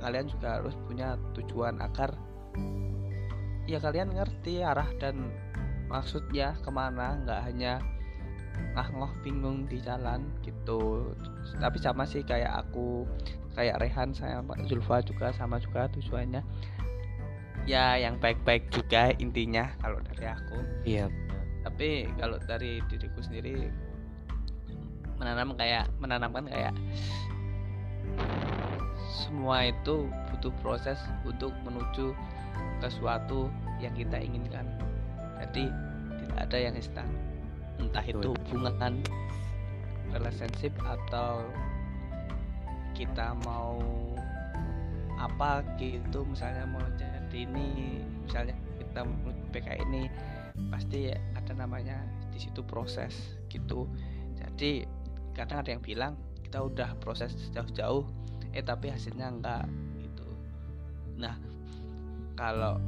kalian 0.06 0.30
juga 0.30 0.62
harus 0.62 0.78
punya 0.86 1.18
tujuan 1.34 1.82
agar 1.82 2.14
ya 3.66 3.82
kalian 3.82 4.14
ngerti 4.14 4.62
arah 4.62 4.88
dan 5.02 5.34
maksudnya 5.90 6.54
ke 6.62 6.70
mana 6.70 7.18
nggak 7.26 7.42
hanya 7.50 7.82
ngah 8.76 8.90
ngoh 8.96 9.12
bingung 9.24 9.68
di 9.68 9.80
jalan 9.84 10.32
gitu. 10.44 11.12
Tapi 11.60 11.78
sama 11.80 12.08
sih 12.08 12.24
kayak 12.24 12.66
aku 12.66 13.04
kayak 13.56 13.80
Rehan 13.80 14.12
saya 14.16 14.44
Pak 14.44 14.68
Zulfa 14.68 15.04
juga 15.04 15.32
sama 15.36 15.60
juga 15.60 15.88
tujuannya. 15.92 16.44
Ya 17.66 17.98
yang 17.98 18.22
baik-baik 18.22 18.70
juga 18.70 19.12
intinya 19.18 19.74
kalau 19.82 20.00
dari 20.04 20.26
aku. 20.30 20.58
Iya. 20.86 21.06
Tapi 21.66 22.06
kalau 22.22 22.38
dari 22.46 22.78
diriku 22.88 23.20
sendiri 23.26 23.68
menanam 25.18 25.56
kayak 25.56 25.90
menanamkan 25.98 26.46
kayak 26.52 26.76
semua 29.10 29.72
itu 29.72 30.12
butuh 30.30 30.54
proses 30.62 31.00
untuk 31.24 31.56
menuju 31.64 32.14
ke 32.80 32.88
suatu 32.92 33.52
yang 33.80 33.94
kita 33.96 34.20
inginkan. 34.20 34.66
Jadi 35.42 35.70
tidak 36.24 36.40
ada 36.48 36.58
yang 36.58 36.74
instan. 36.76 37.08
Entah 37.80 38.06
itu 38.08 38.32
hubungan 38.52 39.04
relationship 40.16 40.72
atau 40.84 41.44
kita 42.96 43.36
mau 43.44 43.80
apa 45.20 45.64
gitu. 45.76 46.24
Misalnya 46.28 46.64
mau 46.68 46.84
jadi 46.96 47.48
ini 47.48 48.00
misalnya 48.24 48.56
kita 48.80 49.04
mau 49.04 49.32
PK 49.52 49.84
ini 49.88 50.08
pasti 50.72 51.12
ada 51.12 51.54
namanya 51.56 52.00
di 52.32 52.40
situ 52.40 52.64
proses 52.64 53.36
gitu. 53.52 53.88
Jadi 54.40 54.88
kadang 55.36 55.64
ada 55.64 55.70
yang 55.76 55.84
bilang 55.84 56.14
kita 56.48 56.64
udah 56.64 56.96
proses 57.04 57.36
jauh-jauh 57.52 58.08
eh 58.56 58.64
tapi 58.64 58.88
hasilnya 58.88 59.28
enggak 59.28 59.68
gitu. 60.00 60.28
Nah 61.20 61.36
kalau 62.36 62.80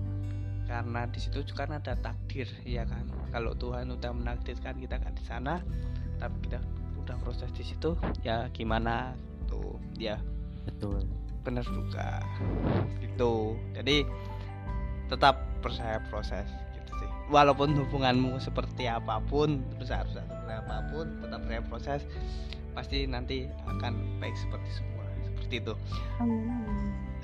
karena 0.68 1.08
di 1.08 1.20
situ 1.24 1.40
kan 1.56 1.72
ada 1.72 1.96
takdir 1.96 2.48
ya 2.68 2.84
kan? 2.84 3.08
Kalau 3.32 3.56
Tuhan 3.56 3.88
udah 3.88 4.12
menakdirkan 4.12 4.80
kita 4.84 5.00
kan 5.00 5.16
di 5.16 5.24
sana 5.24 5.64
tapi 6.20 6.36
kita 6.44 6.60
udah 7.00 7.16
proses 7.24 7.48
di 7.56 7.64
situ 7.64 7.96
ya 8.28 8.52
gimana? 8.52 9.16
Tuh 9.48 9.80
ya 9.96 10.20
betul. 10.68 11.08
Benar 11.48 11.64
juga. 11.64 12.20
Itu. 13.00 13.56
jadi 13.72 14.04
tetap 15.08 15.40
percaya 15.64 16.04
proses 16.12 16.48
gitu 16.76 16.92
sih. 17.00 17.10
Walaupun 17.32 17.72
hubunganmu 17.72 18.36
seperti 18.44 18.92
apa 18.92 19.24
pun 19.24 19.64
besar 19.80 20.04
besar 20.04 20.28
apa 20.52 20.84
pun 20.92 21.24
tetap 21.24 21.40
percaya 21.48 21.64
proses 21.64 22.02
pasti 22.76 23.08
nanti 23.08 23.48
akan 23.66 24.20
baik 24.20 24.36
seperti 24.36 24.70
semua 24.76 24.97
itu, 25.52 25.74
hmm. 26.20 26.78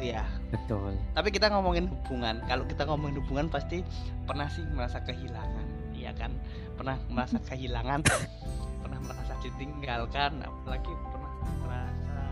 Iya. 0.04 0.24
Betul. 0.52 1.00
Tapi 1.16 1.30
kita 1.32 1.48
ngomongin 1.54 1.88
hubungan. 1.88 2.44
Kalau 2.46 2.68
kita 2.68 2.84
ngomongin 2.84 3.24
hubungan 3.24 3.48
pasti 3.48 3.86
pernah 4.28 4.52
sih 4.52 4.66
merasa 4.76 5.00
kehilangan. 5.00 5.96
Iya 5.96 6.12
kan? 6.18 6.36
Pernah 6.76 6.98
merasa 7.08 7.38
kehilangan, 7.50 8.04
pernah 8.84 9.00
merasa 9.00 9.34
ditinggalkan, 9.40 10.44
apalagi 10.44 10.92
pernah 11.08 11.34
merasa 11.64 12.24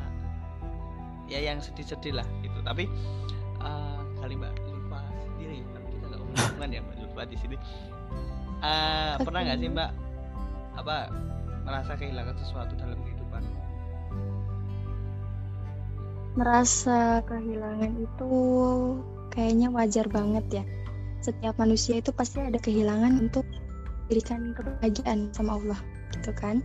ya 1.32 1.40
yang 1.40 1.64
sedih-sedih 1.64 2.20
lah 2.20 2.28
gitu. 2.44 2.60
Tapi 2.60 2.92
uh, 3.64 4.04
kali 4.20 4.36
Mbak 4.36 4.54
lupa 4.68 5.00
sendiri, 5.24 5.64
tapi 5.72 5.88
kita 5.96 6.06
nggak 6.12 6.20
ngomongin 6.20 6.44
hubungan 6.44 6.70
ya 6.70 6.80
Mbak 6.84 6.98
lupa 7.08 7.22
di 7.30 7.38
sini. 7.40 7.56
Uh, 8.62 9.16
pernah 9.24 9.42
nggak 9.48 9.58
sih 9.58 9.70
Mbak 9.72 9.92
apa 10.72 10.96
merasa 11.62 11.94
kehilangan 11.94 12.36
sesuatu 12.42 12.74
dalam 12.80 12.98
Merasa 16.32 17.20
kehilangan 17.28 17.92
itu 18.00 18.32
kayaknya 19.36 19.68
wajar 19.68 20.08
banget 20.08 20.46
ya. 20.62 20.64
Setiap 21.20 21.60
manusia 21.60 22.00
itu 22.00 22.16
pasti 22.16 22.40
ada 22.40 22.56
kehilangan 22.58 23.20
untuk 23.20 23.44
diberikan 24.08 24.56
kebahagiaan 24.56 25.32
sama 25.36 25.60
Allah, 25.60 25.80
gitu 26.16 26.32
kan? 26.34 26.64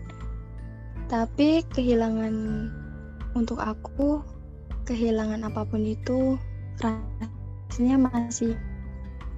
Tapi 1.06 1.66
kehilangan 1.74 2.34
untuk 3.34 3.58
aku, 3.58 4.22
kehilangan 4.86 5.42
apa 5.42 5.66
pun 5.66 5.82
itu 5.82 6.38
rasanya 6.78 8.06
masih 8.10 8.54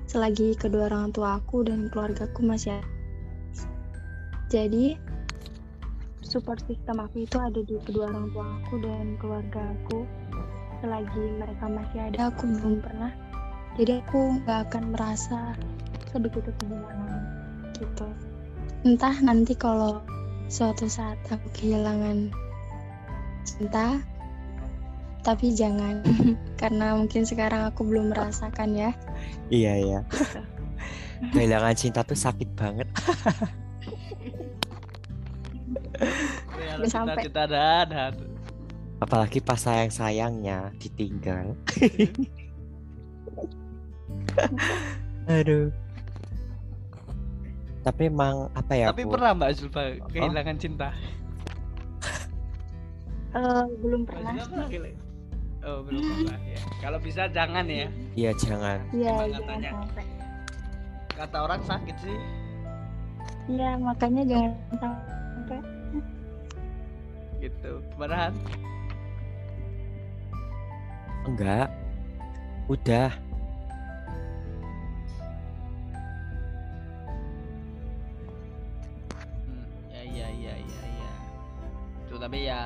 selagi 0.09 0.57
kedua 0.57 0.89
orang 0.89 1.13
tua 1.13 1.37
aku 1.41 1.65
dan 1.65 1.93
keluargaku 1.93 2.41
masih 2.45 2.81
ada. 2.81 2.89
Jadi 4.49 4.97
support 6.29 6.61
system 6.69 7.01
aku 7.01 7.25
itu 7.25 7.41
ada 7.41 7.57
di 7.65 7.81
kedua 7.89 8.13
orang 8.13 8.29
tua 8.37 8.45
aku 8.61 8.75
dan 8.85 9.17
keluarga 9.17 9.61
aku. 9.65 10.05
Selagi 10.85 11.25
mereka 11.41 11.65
masih 11.67 11.99
ada 12.13 12.29
aku 12.29 12.45
belum 12.45 12.85
pernah. 12.85 13.13
Jadi 13.81 13.93
aku 14.05 14.21
nggak 14.45 14.61
akan 14.69 14.85
merasa 14.93 15.57
sebegitu 16.13 16.53
kehilangan 16.61 17.21
gitu. 17.81 18.07
Entah 18.85 19.17
nanti 19.25 19.57
kalau 19.57 20.05
suatu 20.53 20.85
saat 20.87 21.17
aku 21.33 21.49
kehilangan 21.57 22.29
cinta 23.49 23.97
tapi 25.25 25.57
jangan. 25.57 26.05
Karena 26.61 26.93
mungkin 26.93 27.25
sekarang 27.25 27.73
aku 27.73 27.89
belum 27.89 28.13
merasakan 28.13 28.77
ya. 28.77 28.91
Iya 29.49 29.73
iya. 29.81 30.01
Kehilangan 31.35 31.75
cinta 31.75 32.07
tuh 32.07 32.15
sakit 32.15 32.55
banget 32.55 32.87
Udah 36.78 36.87
sampai. 36.87 37.25
cita-cita 37.25 37.40
ada 37.45 37.61
ada 37.85 38.04
apalagi 38.99 39.38
pas 39.38 39.57
sayang 39.57 39.88
sayangnya 39.88 40.75
ditinggal 40.76 41.57
aduh 45.28 45.71
tapi 47.78 48.07
emang 48.07 48.50
apa 48.52 48.73
ya 48.75 48.87
Tapi 48.90 49.07
Bu? 49.07 49.16
pernah 49.16 49.33
Mbak 49.33 49.50
Zulfa 49.54 49.83
kehilangan 50.12 50.57
cinta? 50.59 50.88
Eh, 53.30 53.64
belum 53.80 54.02
pernah 54.04 54.35
Oh 55.61 55.83
belum 55.83 56.00
pernah 56.00 56.38
ya. 56.45 56.61
Kalau 56.80 56.99
bisa 56.99 57.28
jangan 57.28 57.64
ya. 57.64 57.88
iya 58.14 58.30
jangan 58.35 58.78
Iya, 58.88 59.12
katanya. 59.30 59.71
sampai. 59.75 60.04
Kata 61.11 61.37
orang 61.38 61.62
sakit 61.62 61.97
sih. 61.99 62.18
Iya, 63.49 63.76
makanya 63.76 64.23
jangan 64.25 64.52
sampai. 64.78 65.59
Gitu. 67.38 67.71
Gimana 67.95 68.14
Han? 68.28 68.35
enggak 71.28 71.68
udah 72.66 73.12
Hmm, 79.49 79.64
ya 79.92 80.02
ya 80.04 80.28
ya 80.33 80.54
ya 80.57 80.83
ya. 80.85 81.12
Itu 82.07 82.14
tapi 82.16 82.38
ya 82.45 82.61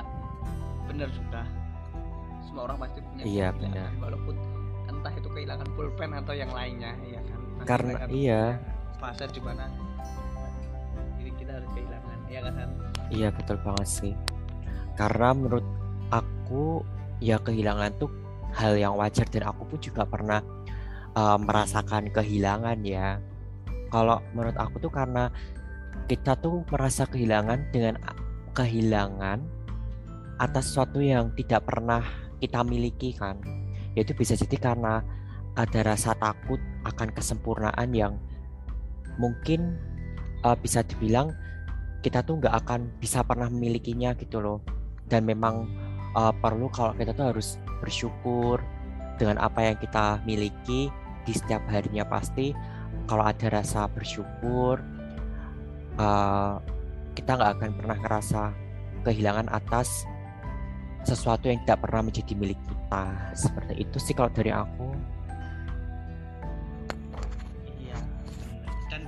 bener 0.87 1.09
juga. 1.11 1.41
Semua 2.43 2.67
orang 2.69 2.77
pasti 2.83 2.99
punya 3.01 3.23
Iya, 3.23 3.47
benar. 3.55 3.89
Walaupun 3.97 4.35
entah 4.83 5.13
itu 5.15 5.27
kehilangan 5.31 5.67
pulpen 5.75 6.11
atau 6.13 6.33
yang 6.35 6.51
lainnya 6.51 6.91
ya 7.07 7.19
kan. 7.23 7.39
karena 7.63 7.91
iya 8.11 8.59
fase 8.99 9.23
di 9.31 9.39
mana 9.39 9.71
jadi 11.15 11.31
kita 11.39 11.51
harus 11.55 11.69
kehilangan 11.71 12.17
ya 12.27 12.39
kan 12.43 12.53
iya 13.07 13.27
betul 13.31 13.55
banget 13.63 13.87
sih 13.87 14.13
karena 14.93 15.33
menurut 15.33 15.65
aku 16.13 16.85
ya 17.17 17.41
kehilangan 17.41 17.97
tuh 17.97 18.11
hal 18.53 18.77
yang 18.77 18.93
wajar 18.93 19.25
dan 19.25 19.49
aku 19.49 19.65
pun 19.65 19.79
juga 19.81 20.05
pernah 20.05 20.39
uh, 21.17 21.37
merasakan 21.41 22.13
kehilangan 22.13 22.77
ya. 22.85 23.17
Kalau 23.89 24.21
menurut 24.33 24.57
aku 24.57 24.81
tuh 24.81 24.93
karena 24.93 25.29
kita 26.09 26.37
tuh 26.37 26.61
merasa 26.69 27.05
kehilangan 27.09 27.73
dengan 27.73 27.97
kehilangan 28.53 29.41
atas 30.37 30.73
sesuatu 30.73 31.01
yang 31.01 31.33
tidak 31.33 31.65
pernah 31.65 32.01
kita 32.37 32.61
miliki 32.61 33.17
kan. 33.17 33.41
Yaitu 33.97 34.13
bisa 34.17 34.37
jadi 34.37 34.57
karena 34.57 35.01
ada 35.53 35.79
rasa 35.85 36.17
takut 36.17 36.57
akan 36.85 37.13
kesempurnaan 37.13 37.89
yang 37.93 38.17
mungkin 39.21 39.77
uh, 40.41 40.57
bisa 40.57 40.81
dibilang 40.81 41.33
kita 42.01 42.25
tuh 42.25 42.41
nggak 42.41 42.65
akan 42.65 42.89
bisa 42.97 43.21
pernah 43.21 43.47
memilikinya 43.47 44.17
gitu 44.17 44.41
loh 44.41 44.59
dan 45.07 45.27
memang 45.27 45.67
uh, 46.15 46.31
perlu 46.31 46.69
kalau 46.71 46.93
kita 46.95 47.11
tuh 47.13 47.35
harus 47.35 47.57
bersyukur 47.83 48.61
dengan 49.19 49.37
apa 49.41 49.71
yang 49.71 49.77
kita 49.77 50.21
miliki 50.23 50.89
di 51.23 51.33
setiap 51.33 51.63
harinya. 51.69 52.07
Pasti 52.07 52.55
kalau 53.09 53.27
ada 53.27 53.47
rasa 53.51 53.87
bersyukur 53.91 54.79
uh, 55.99 56.57
kita 57.13 57.37
nggak 57.37 57.51
akan 57.59 57.71
pernah 57.77 57.97
ngerasa 57.99 58.41
kehilangan 59.03 59.51
atas 59.51 60.07
sesuatu 61.03 61.51
yang 61.51 61.59
tidak 61.67 61.83
pernah 61.83 62.07
menjadi 62.07 62.33
milik 62.33 62.59
kita. 62.63 63.03
Seperti 63.35 63.73
itu 63.83 63.97
sih 63.99 64.15
kalau 64.15 64.31
dari 64.31 64.55
aku. 64.55 64.87
Iya 67.83 67.99
dan 68.87 69.01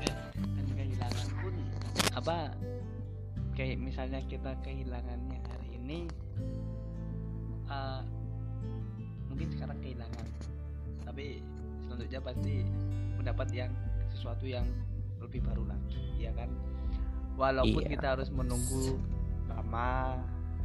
kehilangan 0.76 1.28
pun 1.40 1.54
apa 2.12 2.38
kayak 3.56 3.80
misalnya 3.80 4.20
kita 4.28 4.52
kehilangannya 4.60 5.40
hari 5.40 5.75
ini 5.86 6.10
uh, 7.70 8.02
mungkin 9.30 9.48
sekarang 9.54 9.78
kehilangan. 9.86 10.28
Tapi 11.06 11.46
selanjutnya 11.86 12.20
pasti 12.26 12.56
mendapat 13.14 13.48
yang 13.54 13.72
sesuatu 14.10 14.50
yang 14.50 14.66
lebih 15.22 15.46
baru 15.46 15.70
lagi 15.70 16.02
ya 16.18 16.34
kan? 16.34 16.50
Walaupun 17.38 17.86
iya. 17.86 17.92
kita 17.94 18.08
harus 18.18 18.34
menunggu 18.34 18.98
lama 19.46 20.18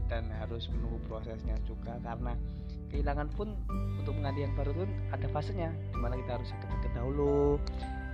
dan 0.08 0.26
harus 0.40 0.66
menunggu 0.72 0.98
prosesnya 1.06 1.54
juga 1.68 2.00
karena 2.02 2.34
kehilangan 2.90 3.28
pun 3.36 3.54
untuk 4.00 4.16
mengganti 4.16 4.48
yang 4.48 4.54
baru 4.56 4.72
pun 4.72 4.88
ada 5.12 5.28
fasenya. 5.28 5.70
Di 5.92 5.98
mana 6.00 6.16
kita 6.16 6.40
harus 6.40 6.48
sakit-sakit 6.48 6.90
dahulu 6.96 7.60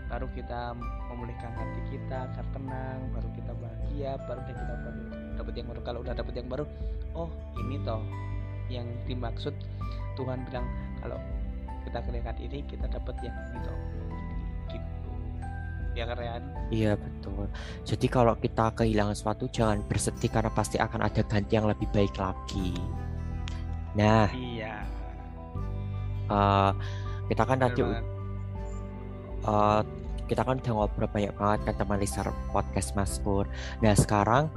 baru 0.06 0.26
kita 0.34 0.75
memulihkan 1.10 1.50
hati 1.50 1.98
kita 1.98 2.30
agar 2.30 2.46
tenang 2.54 3.10
baru 3.10 3.28
kita 3.34 3.52
bahagia 3.58 4.14
baru 4.22 4.42
kita 4.46 4.62
baru 4.62 5.25
dapat 5.46 5.62
yang 5.62 5.70
baru. 5.70 5.80
Kalau 5.86 6.02
udah 6.02 6.14
dapat 6.18 6.34
yang 6.34 6.48
baru 6.50 6.64
oh 7.14 7.30
ini 7.62 7.78
toh 7.86 8.02
yang 8.66 8.86
dimaksud 9.06 9.54
Tuhan 10.18 10.42
bilang 10.50 10.66
kalau 10.98 11.22
kita 11.86 12.02
kehilangan 12.02 12.34
ini 12.42 12.66
kita 12.66 12.90
dapat 12.90 13.14
yang 13.22 13.36
ini 13.54 13.62
toh. 13.62 13.78
Ya 15.96 16.04
keren 16.04 16.44
iya 16.68 16.92
betul. 16.92 17.48
Jadi 17.88 18.06
kalau 18.12 18.36
kita 18.36 18.68
kehilangan 18.76 19.16
sesuatu 19.16 19.48
jangan 19.48 19.80
bersedih 19.86 20.28
karena 20.28 20.52
pasti 20.52 20.76
akan 20.76 21.08
ada 21.08 21.24
ganti 21.24 21.56
yang 21.56 21.64
lebih 21.64 21.88
baik 21.88 22.12
lagi. 22.20 22.76
Nah. 23.96 24.28
Iya. 24.28 24.84
Uh, 26.28 26.76
kita 27.32 27.48
kan 27.48 27.64
tadi 27.64 27.80
uh, 27.80 29.80
kita 30.26 30.42
kan 30.42 30.58
udah 30.58 30.72
ngobrol 30.74 31.08
banyak 31.08 31.32
banget 31.38 31.58
kan 31.64 31.74
teman 31.78 31.98
listener 32.02 32.34
podcast 32.52 32.92
Mas 32.92 33.16
Pur. 33.22 33.48
Nah 33.80 33.94
sekarang 33.96 34.52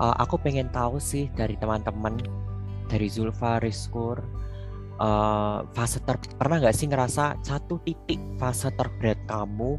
uh, 0.00 0.16
aku 0.16 0.40
pengen 0.40 0.72
tahu 0.72 0.96
sih 0.96 1.28
dari 1.36 1.54
teman-teman 1.60 2.16
dari 2.88 3.06
Zulfa 3.06 3.60
Rizkur 3.60 4.18
uh, 4.98 5.62
fase 5.76 6.00
ter 6.02 6.16
pernah 6.40 6.58
nggak 6.58 6.74
sih 6.74 6.88
ngerasa 6.88 7.38
satu 7.44 7.78
titik 7.84 8.18
fase 8.40 8.72
terberat 8.74 9.20
kamu 9.28 9.76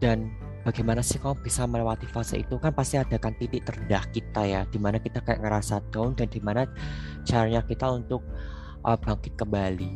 dan 0.00 0.32
bagaimana 0.66 1.04
sih 1.04 1.20
kamu 1.20 1.38
bisa 1.42 1.66
melewati 1.66 2.06
fase 2.10 2.38
itu? 2.38 2.58
Kan 2.58 2.74
pasti 2.74 2.98
ada 2.98 3.18
kan 3.18 3.34
titik 3.38 3.66
terendah 3.66 4.04
kita 4.10 4.42
ya 4.46 4.60
di 4.66 4.78
mana 4.78 4.98
kita 4.98 5.22
kayak 5.22 5.42
ngerasa 5.42 5.84
down 5.94 6.14
dan 6.18 6.26
di 6.30 6.38
mana 6.42 6.66
caranya 7.22 7.62
kita 7.62 7.86
untuk 7.88 8.22
uh, 8.82 8.98
bangkit 8.98 9.34
kembali. 9.38 9.92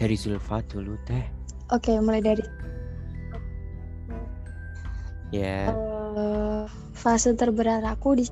Dari 0.00 0.16
Zulfa 0.16 0.64
dulu 0.64 0.96
teh 1.04 1.20
oke 1.68 1.92
mulai 2.00 2.24
dari 2.24 2.44
ya. 5.28 5.68
Yeah. 5.68 5.76
uh, 5.76 5.99
fase 7.00 7.32
terberat 7.32 7.80
aku 7.80 8.20
di 8.20 8.28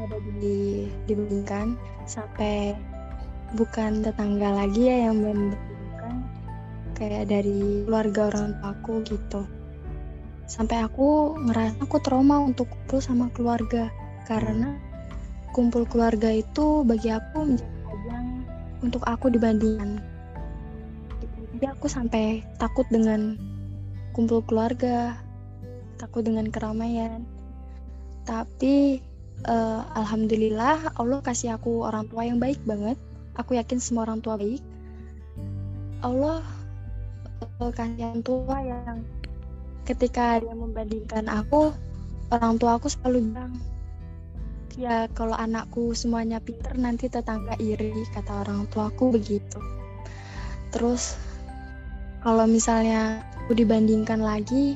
ada 0.00 0.16
di 0.40 0.88
dibandingkan 1.04 1.76
sampai 2.08 2.72
bukan 3.52 4.00
tetangga 4.00 4.48
lagi 4.48 4.88
ya 4.88 5.12
yang 5.12 5.52
kayak 6.96 7.28
dari 7.28 7.84
keluarga 7.84 8.32
orang 8.32 8.56
tua 8.56 8.72
aku 8.72 8.92
gitu. 9.04 9.40
Sampai 10.48 10.80
aku 10.80 11.36
ngerasa 11.36 11.84
aku 11.84 12.00
trauma 12.00 12.40
untuk 12.40 12.64
kumpul 12.72 13.04
sama 13.04 13.28
keluarga 13.36 13.92
karena 14.24 14.80
kumpul 15.52 15.84
keluarga 15.84 16.32
itu 16.32 16.80
bagi 16.80 17.12
aku 17.12 17.44
menjadi 17.44 17.76
ajang 17.92 18.26
untuk 18.80 19.04
aku 19.04 19.28
dibandingkan. 19.28 20.00
Jadi 21.52 21.64
aku 21.68 21.92
sampai 21.92 22.40
takut 22.56 22.88
dengan 22.88 23.36
kumpul 24.16 24.40
keluarga 24.48 25.20
takut 26.00 26.24
dengan 26.24 26.48
keramaian 26.48 27.35
tapi 28.26 29.00
uh, 29.46 29.86
alhamdulillah 29.94 30.98
Allah 30.98 31.22
kasih 31.22 31.54
aku 31.54 31.86
orang 31.86 32.10
tua 32.10 32.26
yang 32.26 32.42
baik 32.42 32.58
banget. 32.66 32.98
Aku 33.38 33.54
yakin 33.54 33.78
semua 33.78 34.04
orang 34.10 34.18
tua 34.20 34.34
baik. 34.34 34.60
Allah 36.02 36.42
kasihan 37.72 38.20
tua 38.20 38.58
yang 38.60 39.06
ketika 39.86 40.42
dia 40.42 40.52
membandingkan 40.52 41.30
aku 41.30 41.70
orang 42.34 42.58
tua 42.58 42.76
aku 42.76 42.90
selalu 42.90 43.30
bilang 43.30 43.54
ya 44.76 45.08
kalau 45.16 45.32
anakku 45.32 45.96
semuanya 45.96 46.36
pinter 46.42 46.76
nanti 46.76 47.08
tetangga 47.08 47.56
iri 47.56 47.94
kata 48.12 48.44
orang 48.44 48.68
tua 48.68 48.90
aku 48.92 49.14
begitu. 49.14 49.62
Terus 50.74 51.16
kalau 52.20 52.44
misalnya 52.44 53.22
aku 53.46 53.56
dibandingkan 53.56 54.20
lagi 54.20 54.74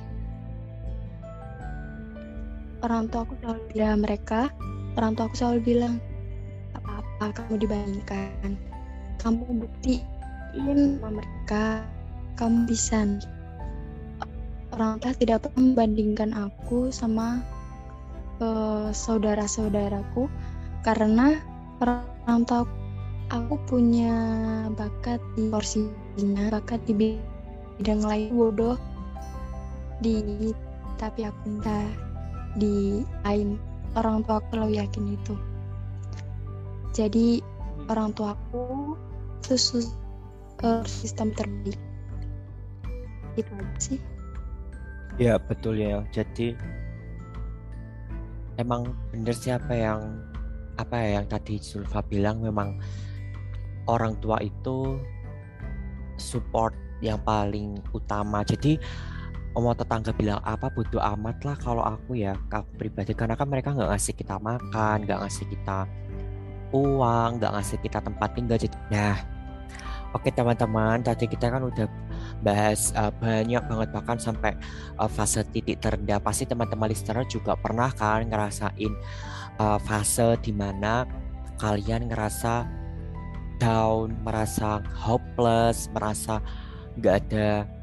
orang 2.80 3.12
tua 3.12 3.28
aku 3.28 3.34
selalu 3.44 3.62
bilang 3.72 4.00
mereka 4.00 4.40
orang 4.96 5.12
tua 5.16 5.24
aku 5.28 5.36
selalu 5.36 5.60
bilang 5.64 5.94
apa-apa 6.74 7.26
kamu 7.36 7.54
dibandingkan. 7.66 8.56
Kamu 9.20 9.44
buktiin 9.64 10.96
sama 10.96 11.20
mereka 11.20 11.64
kamu 12.40 12.64
bisa. 12.64 13.04
Orang 14.72 15.02
tua 15.02 15.12
tidak 15.18 15.44
pernah 15.44 15.60
membandingkan 15.74 16.30
aku 16.32 16.88
sama 16.88 17.42
uh, 18.40 18.88
saudara-saudaraku 18.94 20.30
karena 20.86 21.36
orang 21.82 22.42
tua 22.48 22.64
aku 23.28 23.54
punya 23.68 24.14
bakat 24.74 25.20
di 25.36 25.52
porsinya 25.52 26.48
bakat 26.48 26.80
di 26.88 27.18
bidang 27.78 28.02
lain 28.02 28.32
bodoh. 28.32 28.78
Di 30.00 30.48
tapi 30.96 31.28
aku 31.28 31.60
entah 31.60 32.09
di 32.58 33.06
lain 33.22 33.60
orang 33.94 34.22
tua 34.26 34.38
aku 34.42 34.48
selalu 34.54 34.72
yakin 34.78 35.04
itu. 35.14 35.34
Jadi 36.90 37.26
orang 37.86 38.10
tua 38.14 38.34
aku 38.34 38.94
itu 39.42 39.54
uh, 40.62 40.82
sistem 40.86 41.30
terbaik. 41.34 41.78
Itu 43.38 43.52
sih. 43.78 43.98
Ya 45.18 45.38
betul 45.38 45.78
ya. 45.78 46.02
Jadi 46.10 46.54
emang 48.58 48.90
bener 49.14 49.34
siapa 49.34 49.72
yang 49.74 50.00
apa 50.78 50.96
ya 50.96 51.08
yang 51.20 51.26
tadi 51.28 51.60
Zulfa 51.60 52.00
bilang 52.06 52.40
memang 52.40 52.80
orang 53.90 54.16
tua 54.22 54.40
itu 54.40 54.96
support 56.16 56.72
yang 57.00 57.18
paling 57.24 57.80
utama. 57.96 58.44
Jadi 58.44 58.76
mau 59.58 59.74
tetangga 59.74 60.14
bilang 60.14 60.38
apa 60.46 60.70
butuh 60.70 61.02
amat 61.16 61.42
lah 61.42 61.56
kalau 61.58 61.82
aku 61.82 62.14
ya 62.22 62.38
aku 62.54 62.70
pribadi. 62.78 63.12
Karena 63.18 63.34
kan 63.34 63.50
mereka 63.50 63.74
nggak 63.74 63.90
ngasih 63.90 64.14
kita 64.14 64.38
makan 64.38 64.96
nggak 65.06 65.18
ngasih 65.26 65.46
kita 65.50 65.78
uang 66.70 67.30
nggak 67.42 67.52
ngasih 67.58 67.78
kita 67.82 67.98
tempat 67.98 68.28
tinggal. 68.38 68.58
Jadi 68.60 68.76
nah 68.94 69.18
oke 70.14 70.30
teman-teman 70.30 71.02
tadi 71.02 71.26
kita 71.26 71.50
kan 71.50 71.66
udah 71.66 71.86
bahas 72.46 72.94
uh, 72.94 73.10
banyak 73.18 73.62
banget 73.66 73.88
bahkan 73.90 74.18
sampai 74.22 74.54
uh, 75.02 75.10
fase 75.10 75.42
titik 75.50 75.82
terendah. 75.82 76.22
Pasti 76.22 76.46
teman-teman 76.46 76.86
listener 76.86 77.26
juga 77.26 77.58
pernah 77.58 77.90
kan 77.90 78.22
ngerasain 78.22 78.92
uh, 79.58 79.78
fase 79.82 80.38
di 80.46 80.54
mana 80.54 81.02
kalian 81.58 82.06
ngerasa 82.06 82.64
down 83.60 84.16
merasa 84.24 84.80
hopeless 84.96 85.92
merasa 85.92 86.40
nggak 86.96 87.14
ada 87.28 87.79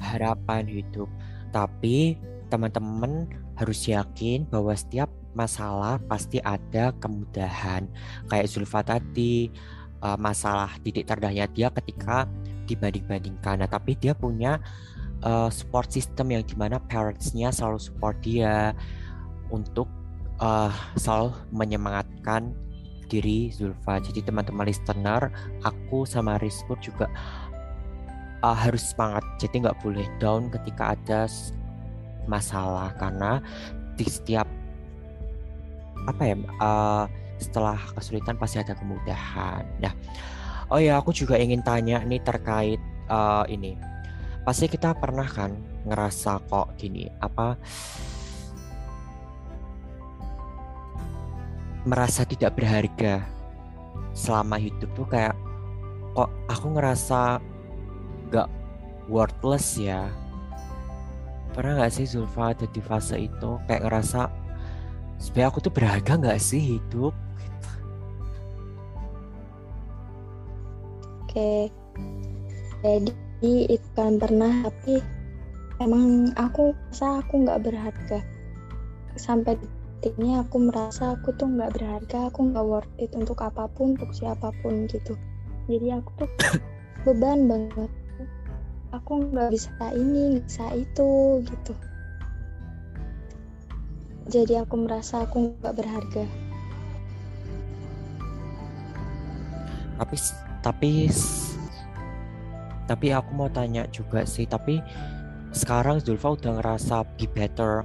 harapan 0.00 0.66
hidup. 0.68 1.08
Tapi 1.50 2.18
teman-teman 2.52 3.26
harus 3.56 3.88
yakin 3.88 4.44
bahwa 4.46 4.76
setiap 4.76 5.08
masalah 5.36 6.00
pasti 6.08 6.40
ada 6.40 6.92
kemudahan. 6.96 7.88
Kayak 8.28 8.48
Zulfa 8.48 8.80
tadi 8.84 9.52
uh, 10.00 10.16
masalah 10.16 10.72
titik 10.80 11.04
terendahnya 11.08 11.48
dia 11.52 11.68
ketika 11.72 12.24
dibanding-bandingkan. 12.66 13.62
Nah, 13.62 13.70
tapi 13.70 13.94
dia 13.96 14.12
punya 14.16 14.58
uh, 15.22 15.48
support 15.52 15.92
system 15.92 16.34
yang 16.34 16.42
di 16.42 16.56
mana 16.58 16.80
parentsnya 16.82 17.52
selalu 17.54 17.78
support 17.78 18.16
dia 18.20 18.74
untuk 19.48 19.86
uh, 20.42 20.72
selalu 20.98 21.32
menyemangatkan 21.54 22.52
diri 23.06 23.54
Zulfa. 23.54 24.02
Jadi 24.02 24.26
teman-teman 24.26 24.66
listener, 24.66 25.30
aku 25.62 26.02
sama 26.02 26.42
Rizkur 26.42 26.74
juga 26.82 27.06
uh, 28.46 28.54
harus 28.54 28.94
semangat. 28.94 29.26
Jadi 29.42 29.66
nggak 29.66 29.82
boleh 29.82 30.06
down 30.22 30.46
ketika 30.54 30.94
ada 30.94 31.26
masalah 32.30 32.94
karena 32.94 33.42
di 33.98 34.06
setiap 34.06 34.46
apa 36.06 36.22
ya 36.22 36.36
uh, 36.62 37.04
setelah 37.42 37.78
kesulitan 37.98 38.38
pasti 38.38 38.62
ada 38.62 38.78
kemudahan. 38.78 39.66
Nah, 39.82 39.94
oh 40.70 40.78
ya 40.78 41.02
aku 41.02 41.10
juga 41.10 41.34
ingin 41.34 41.62
tanya 41.66 42.02
nih 42.06 42.22
terkait 42.22 42.78
uh, 43.10 43.42
ini 43.50 43.74
pasti 44.46 44.70
kita 44.70 44.94
pernah 44.94 45.26
kan 45.26 45.58
ngerasa 45.82 46.38
kok 46.46 46.78
gini 46.78 47.10
apa 47.18 47.58
merasa 51.82 52.22
tidak 52.22 52.54
berharga 52.54 53.26
selama 54.14 54.58
hidup 54.58 54.86
tuh 54.94 55.06
kayak 55.06 55.34
kok 56.14 56.30
aku 56.46 56.66
ngerasa 56.78 57.42
gak 58.30 58.50
worthless 59.06 59.78
ya. 59.78 60.10
Pernah 61.54 61.80
nggak 61.80 61.94
sih 61.94 62.04
Zulfa 62.04 62.52
ada 62.52 62.66
di 62.68 62.80
fase 62.84 63.16
itu? 63.16 63.50
Kayak 63.64 63.88
ngerasa 63.88 64.28
sebenarnya 65.16 65.48
aku 65.48 65.58
tuh 65.64 65.72
berharga 65.72 66.12
nggak 66.20 66.40
sih 66.42 66.76
hidup? 66.76 67.14
Oke, 71.24 71.68
jadi 72.84 73.12
itu 73.72 73.88
kan 73.92 74.20
pernah 74.20 74.68
tapi 74.68 75.00
emang 75.80 76.32
aku 76.36 76.72
merasa 76.72 77.24
aku 77.24 77.34
nggak 77.44 77.60
berharga. 77.64 78.20
Sampai 79.16 79.56
detik 79.56 80.12
ini 80.20 80.36
aku 80.36 80.60
merasa 80.60 81.16
aku 81.16 81.32
tuh 81.40 81.48
nggak 81.48 81.72
berharga 81.72 82.28
aku 82.28 82.52
nggak 82.52 82.64
worth 82.68 82.92
it 83.00 83.12
untuk 83.16 83.40
apa 83.40 83.64
pun 83.72 83.96
untuk 83.96 84.12
siapa 84.12 84.52
pun 84.60 84.84
gitu. 84.92 85.16
Jadi 85.72 85.88
aku 85.92 86.10
tuh 86.20 86.30
beban 87.08 87.48
banget 87.48 87.88
aku 88.96 89.28
nggak 89.28 89.52
bisa 89.52 89.70
ini 89.92 90.40
nggak 90.40 90.44
bisa 90.48 90.66
itu 90.72 91.10
gitu. 91.44 91.72
Jadi 94.26 94.58
aku 94.58 94.74
merasa 94.80 95.22
aku 95.28 95.52
nggak 95.60 95.74
berharga. 95.76 96.24
Tapi 99.96 100.16
tapi 100.64 100.90
tapi 102.86 103.06
aku 103.10 103.30
mau 103.34 103.50
tanya 103.50 103.84
juga 103.90 104.22
sih 104.22 104.46
tapi 104.46 104.78
sekarang 105.50 105.98
Zulfa 105.98 106.38
udah 106.38 106.62
ngerasa 106.62 107.02
be 107.18 107.26
better 107.26 107.82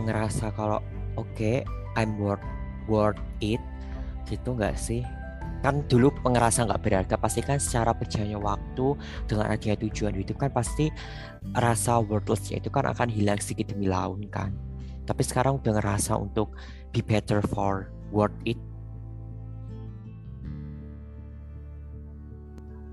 ngerasa 0.00 0.52
kalau 0.56 0.80
oke 1.20 1.28
okay, 1.36 1.60
I'm 1.96 2.16
worth 2.16 2.44
worth 2.88 3.20
it 3.44 3.60
gitu 4.24 4.56
nggak 4.56 4.76
sih 4.76 5.04
kan 5.62 5.86
dulu 5.86 6.10
pengerasa 6.26 6.66
nggak 6.66 6.82
berharga 6.82 7.14
pasti 7.14 7.38
kan 7.38 7.62
secara 7.62 7.94
berjalannya 7.94 8.34
waktu 8.34 8.98
dengan 9.30 9.46
adanya 9.54 9.78
tujuan 9.78 10.18
hidup 10.18 10.42
kan 10.42 10.50
pasti 10.50 10.90
rasa 11.54 12.02
worthlessnya 12.02 12.58
itu 12.58 12.68
kan 12.68 12.90
akan 12.90 13.06
hilang 13.06 13.38
sedikit 13.38 13.70
demi 13.70 13.86
laun 13.86 14.26
kan. 14.26 14.50
Tapi 15.06 15.22
sekarang 15.22 15.62
udah 15.62 15.78
ngerasa 15.78 16.18
untuk 16.18 16.58
be 16.90 16.98
better 16.98 17.38
for 17.38 17.86
worth 18.10 18.34
it. 18.42 18.58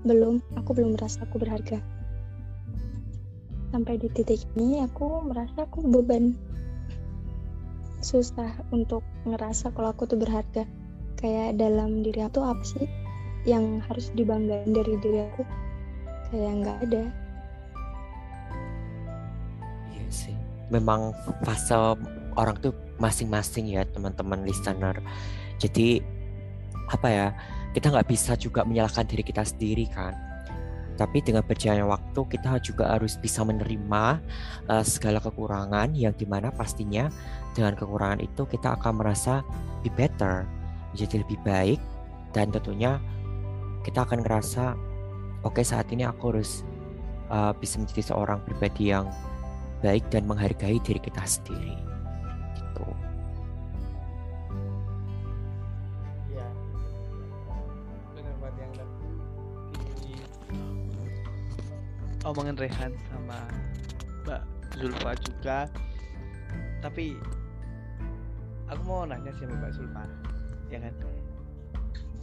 Belum 0.06 0.38
aku 0.54 0.70
belum 0.70 0.94
merasa 0.94 1.26
aku 1.26 1.42
berharga. 1.42 1.82
Sampai 3.74 3.98
di 3.98 4.10
titik 4.10 4.46
ini 4.54 4.82
aku 4.82 5.26
merasa 5.26 5.66
aku 5.66 5.82
beban. 5.86 6.38
Susah 8.00 8.50
untuk 8.70 9.02
ngerasa 9.26 9.74
kalau 9.74 9.92
aku 9.92 10.06
tuh 10.08 10.18
berharga 10.18 10.64
kayak 11.20 11.60
dalam 11.60 12.00
diri 12.00 12.24
aku 12.24 12.40
apa 12.40 12.64
sih 12.64 12.88
yang 13.44 13.80
harus 13.88 14.12
dibanggain 14.16 14.72
dari 14.72 14.96
diri 15.00 15.20
aku? 15.28 15.42
Kayak 16.32 16.52
nggak 16.64 16.78
ada. 16.88 17.02
Iya 19.92 20.06
sih. 20.08 20.36
Memang 20.72 21.12
fase 21.44 21.76
orang 22.36 22.56
tuh 22.60 22.72
masing-masing 23.00 23.76
ya 23.76 23.84
teman-teman 23.88 24.44
listener. 24.44 24.96
Jadi 25.60 26.00
apa 26.90 27.08
ya 27.08 27.26
kita 27.76 27.92
nggak 27.92 28.08
bisa 28.08 28.34
juga 28.34 28.66
menyalahkan 28.66 29.06
diri 29.08 29.24
kita 29.24 29.44
sendiri 29.44 29.86
kan. 29.92 30.16
Tapi 31.00 31.24
dengan 31.24 31.40
berjalannya 31.40 31.88
waktu 31.88 32.20
kita 32.28 32.60
juga 32.60 32.92
harus 32.92 33.16
bisa 33.16 33.40
menerima 33.40 34.20
uh, 34.68 34.84
segala 34.84 35.16
kekurangan 35.16 35.96
yang 35.96 36.12
di 36.12 36.28
mana 36.28 36.52
pastinya 36.52 37.08
dengan 37.56 37.72
kekurangan 37.72 38.20
itu 38.20 38.44
kita 38.44 38.76
akan 38.76 39.00
merasa 39.00 39.40
be 39.80 39.88
better 39.96 40.59
menjadi 40.94 41.22
lebih 41.22 41.38
baik. 41.42 41.80
Dan 42.30 42.54
tentunya 42.54 43.02
kita 43.82 44.06
akan 44.06 44.22
ngerasa 44.22 44.76
oke 45.42 45.56
okay, 45.58 45.64
saat 45.64 45.88
ini 45.90 46.04
aku 46.06 46.36
harus 46.36 46.62
uh, 47.32 47.52
bisa 47.56 47.80
menjadi 47.80 48.12
seorang 48.12 48.38
pribadi 48.44 48.92
yang 48.92 49.08
baik 49.80 50.04
dan 50.12 50.28
menghargai 50.28 50.76
diri 50.84 51.00
kita 51.00 51.24
sendiri. 51.24 51.74
Gitu. 52.58 52.86
Omongin 62.20 62.54
Rehan 62.60 62.92
sama 63.08 63.48
Mbak 64.28 64.42
Zulfa 64.76 65.12
juga. 65.24 65.58
Tapi 66.84 67.16
aku 68.68 68.82
mau 68.84 69.08
nanya 69.08 69.32
sih 69.40 69.48
Mbak 69.48 69.72
Zulfa 69.72 70.29
ya 70.70 70.78
kan? 70.78 70.94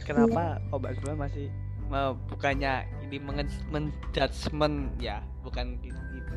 Kenapa 0.02 0.56
iya. 0.56 0.72
Mbak 0.72 0.92
Zulfa 0.98 1.14
masih 1.20 1.46
uh, 1.92 2.16
bukannya 2.32 2.88
ini 3.04 3.16
menjudgment 3.68 4.96
ya? 4.96 5.20
Bukan 5.44 5.76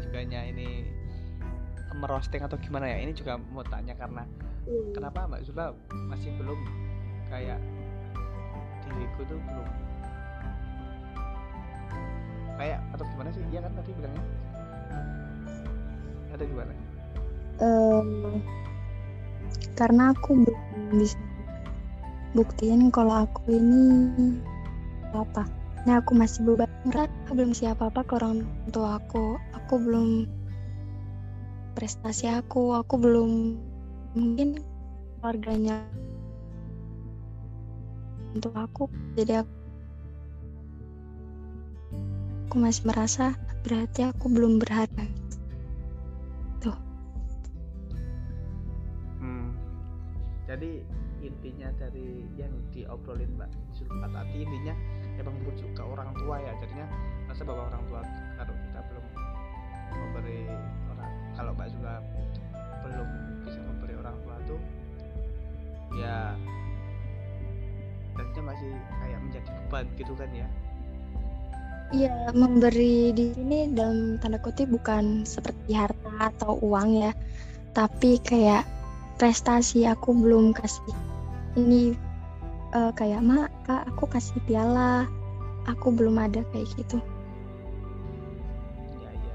juganya 0.03 0.43
ini 0.43 0.87
merosting 1.95 2.43
atau 2.43 2.59
gimana 2.59 2.87
ya? 2.91 2.99
Ini 2.99 3.15
juga 3.15 3.39
mau 3.39 3.63
tanya 3.63 3.95
karena 3.95 4.27
iya. 4.67 4.91
kenapa 4.91 5.23
Mbak 5.31 5.41
Zulfa 5.47 5.71
masih 6.11 6.35
belum 6.35 6.59
kayak 7.31 7.59
diriku 8.91 9.23
tuh 9.23 9.39
belum 9.39 9.67
kayak 12.59 12.79
atau 12.91 13.05
gimana 13.15 13.29
sih? 13.31 13.41
Iya 13.55 13.59
kan 13.63 13.71
tadi 13.79 13.89
bilangnya? 13.95 14.23
Ada 16.35 16.43
gimana? 16.43 16.73
Um, 17.61 18.41
karena 19.79 20.11
aku 20.11 20.43
belum 20.43 20.97
bisa 20.97 21.30
buktiin 22.31 22.91
kalau 22.91 23.27
aku 23.27 23.41
ini 23.51 23.83
apa. 25.11 25.43
Ini 25.81 25.97
aku 25.97 26.13
masih 26.13 26.45
beban 26.45 26.69
aku 26.93 27.31
belum 27.33 27.51
siapa 27.57 27.89
apa 27.89 28.05
ke 28.05 28.13
orang 28.21 28.45
tua 28.69 29.01
aku. 29.01 29.35
Aku 29.57 29.81
belum 29.81 30.29
prestasi 31.73 32.29
aku. 32.29 32.77
Aku 32.77 33.01
belum 33.01 33.57
mungkin 34.13 34.61
keluarganya 35.19 35.81
untuk 38.37 38.53
aku. 38.55 38.83
Jadi 39.17 39.41
aku 39.41 39.61
aku 42.51 42.55
masih 42.59 42.83
merasa 42.83 43.31
berarti 43.63 44.03
aku 44.03 44.27
belum 44.27 44.59
berharga 44.59 45.07
tuh. 46.59 46.75
Hmm. 49.23 49.55
jadi 50.51 50.83
intinya 51.41 51.73
dari 51.81 52.21
yang 52.37 52.53
diobrolin 52.69 53.33
mbak 53.33 53.49
Zulfa 53.73 54.05
tadi 54.13 54.45
intinya 54.45 54.77
emang 55.17 55.33
merujuk 55.41 55.73
ke 55.73 55.81
orang 55.81 56.13
tua 56.21 56.37
ya. 56.37 56.53
Jadinya 56.61 56.85
masa 57.25 57.41
bahwa 57.41 57.65
orang 57.73 57.83
tua 57.89 58.01
kalau 58.37 58.53
kita 58.53 58.79
belum 58.85 59.05
memberi 59.91 60.39
orang 60.93 61.11
kalau 61.33 61.51
mbak 61.57 61.67
juga 61.73 61.93
belum 62.85 63.09
bisa 63.49 63.59
memberi 63.65 63.93
orang 63.97 64.15
tua 64.21 64.35
tuh 64.45 64.61
ya 65.97 66.37
jadinya 68.13 68.53
masih 68.53 68.71
kayak 69.01 69.19
menjadi 69.25 69.49
beban 69.49 69.85
gitu 69.97 70.13
kan 70.13 70.29
ya. 70.29 70.47
Iya, 71.91 72.31
memberi 72.31 73.11
di 73.11 73.35
sini 73.35 73.67
dalam 73.75 74.15
tanda 74.23 74.39
kutip 74.39 74.71
bukan 74.71 75.27
seperti 75.27 75.75
harta 75.75 76.31
atau 76.31 76.55
uang 76.63 77.03
ya, 77.03 77.11
tapi 77.75 78.15
kayak 78.23 78.63
prestasi 79.19 79.83
aku 79.83 80.15
belum 80.15 80.55
kasih 80.55 80.95
ini 81.59 81.95
uh, 82.71 82.91
kayak 82.95 83.21
mak 83.23 83.51
kak 83.67 83.87
aku 83.91 84.07
kasih 84.07 84.39
piala. 84.47 85.07
Aku 85.69 85.93
belum 85.93 86.17
ada 86.17 86.41
kayak 86.49 86.73
gitu. 86.73 86.97
Ya, 88.97 89.13
ya, 89.13 89.13
ya. 89.13 89.33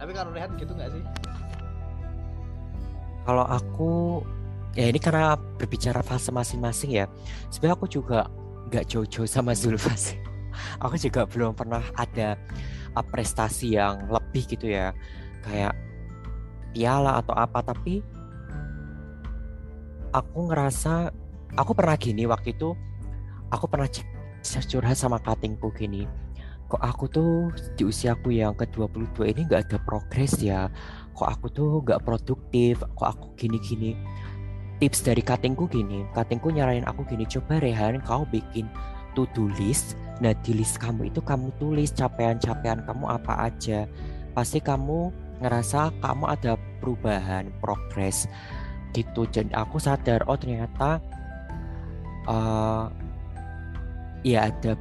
tapi 0.00 0.12
kalau 0.16 0.32
lihat 0.32 0.50
gitu 0.56 0.72
nggak 0.72 0.90
sih? 0.96 1.04
Kalau 3.28 3.44
aku 3.44 4.24
ya 4.72 4.88
ini 4.88 4.96
karena 4.96 5.36
berbicara 5.36 6.00
fase 6.00 6.32
masing-masing 6.32 6.96
ya. 6.96 7.04
Sebenarnya 7.52 7.76
aku 7.76 7.88
juga 7.92 8.32
nggak 8.72 8.88
jauh-jauh 8.88 9.28
sama 9.28 9.52
Zulfa 9.52 9.92
sih 9.98 10.14
aku 10.84 10.94
juga 10.94 11.26
belum 11.26 11.58
pernah 11.58 11.82
ada 11.98 12.38
prestasi 13.10 13.76
yang 13.78 14.08
lebih 14.08 14.46
gitu 14.48 14.70
ya. 14.70 14.96
Kayak 15.44 15.76
piala 16.70 17.18
atau 17.18 17.34
apa 17.34 17.62
tapi 17.64 18.02
aku 20.10 20.50
ngerasa 20.50 21.14
aku 21.54 21.72
pernah 21.74 21.96
gini 21.98 22.26
waktu 22.26 22.54
itu 22.54 22.74
aku 23.50 23.66
pernah 23.66 23.88
curhat 24.42 24.96
sama 24.96 25.18
katingku 25.22 25.70
gini 25.74 26.06
kok 26.70 26.78
aku 26.78 27.04
tuh 27.10 27.32
di 27.74 27.82
usiaku 27.82 28.30
yang 28.30 28.54
ke-22 28.54 29.26
ini 29.26 29.42
nggak 29.42 29.66
ada 29.66 29.78
progres 29.82 30.38
ya? 30.38 30.70
Kok 31.18 31.26
aku 31.26 31.46
tuh 31.50 31.70
nggak 31.82 32.06
produktif? 32.06 32.78
Kok 32.94 33.08
aku 33.10 33.26
gini-gini? 33.34 33.98
Tips 34.78 35.02
dari 35.02 35.20
katingku 35.20 35.66
gini 35.66 36.06
katingku 36.14 36.48
nyaranin 36.54 36.86
aku 36.86 37.02
gini 37.10 37.26
coba 37.26 37.58
Rehan 37.58 37.98
kau 38.06 38.22
bikin 38.30 38.70
to 39.18 39.26
do 39.34 39.50
list. 39.58 39.98
Nah 40.22 40.30
di 40.46 40.54
list 40.54 40.78
kamu 40.78 41.10
itu 41.10 41.18
kamu 41.18 41.50
tulis 41.58 41.90
capaian-capaian 41.90 42.86
kamu 42.86 43.04
apa 43.18 43.50
aja. 43.50 43.90
Pasti 44.30 44.62
kamu 44.62 45.10
ngerasa 45.42 45.90
kamu 45.98 46.24
ada 46.30 46.54
perubahan 46.78 47.50
progres 47.58 48.30
gitu. 48.94 49.26
Jadi 49.26 49.52
aku 49.54 49.76
sadar 49.78 50.24
oh 50.26 50.38
ternyata 50.38 50.98
uh, 52.28 52.86
ya 54.26 54.52
ada 54.52 54.76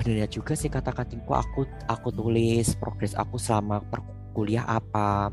benernya 0.00 0.28
juga 0.32 0.56
sih 0.56 0.72
kata 0.72 0.96
katingku 0.96 1.36
aku 1.36 1.68
aku 1.84 2.08
tulis 2.08 2.72
progres 2.80 3.12
aku 3.12 3.36
selama 3.36 3.84
perkuliah 3.84 4.64
apa 4.64 5.28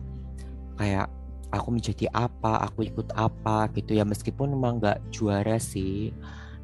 kayak 0.76 1.08
aku 1.48 1.72
menjadi 1.72 2.12
apa 2.12 2.68
aku 2.68 2.84
ikut 2.86 3.14
apa 3.16 3.72
gitu 3.74 3.96
ya. 3.96 4.04
Meskipun 4.04 4.52
memang 4.54 4.84
nggak 4.84 5.14
juara 5.14 5.56
sih 5.58 6.12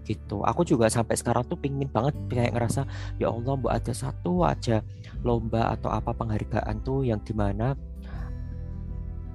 gitu. 0.03 0.43
Aku 0.43 0.67
juga 0.67 0.91
sampai 0.91 1.15
sekarang 1.15 1.47
tuh 1.47 1.55
pingin 1.55 1.87
banget 1.87 2.11
kayak 2.27 2.51
ngerasa 2.55 2.83
ya 3.17 3.31
Allah 3.31 3.55
buat 3.55 3.73
ada 3.79 3.95
satu 3.95 4.43
aja 4.43 4.83
lomba 5.23 5.71
atau 5.71 5.87
apa 5.87 6.11
penghargaan 6.11 6.83
tuh 6.83 7.07
yang 7.07 7.23
di 7.23 7.31
mana 7.31 7.71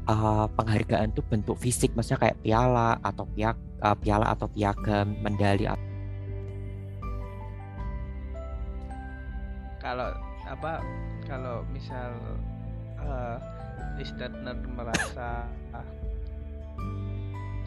uh, 0.08 0.48
penghargaan 0.56 1.12
tuh 1.12 1.22
bentuk 1.28 1.60
fisik 1.60 1.92
maksudnya 1.94 2.28
kayak 2.28 2.38
piala 2.42 2.98
atau 3.04 3.28
piak 3.36 3.56
uh, 3.84 3.94
piala 3.94 4.32
atau 4.32 4.48
piagam 4.50 5.14
medali 5.20 5.68
kalau 9.78 10.10
apa 10.48 10.82
kalau 11.28 11.62
misal 11.70 12.16
uh, 12.98 13.36
listener 14.00 14.56
merasa 14.74 15.46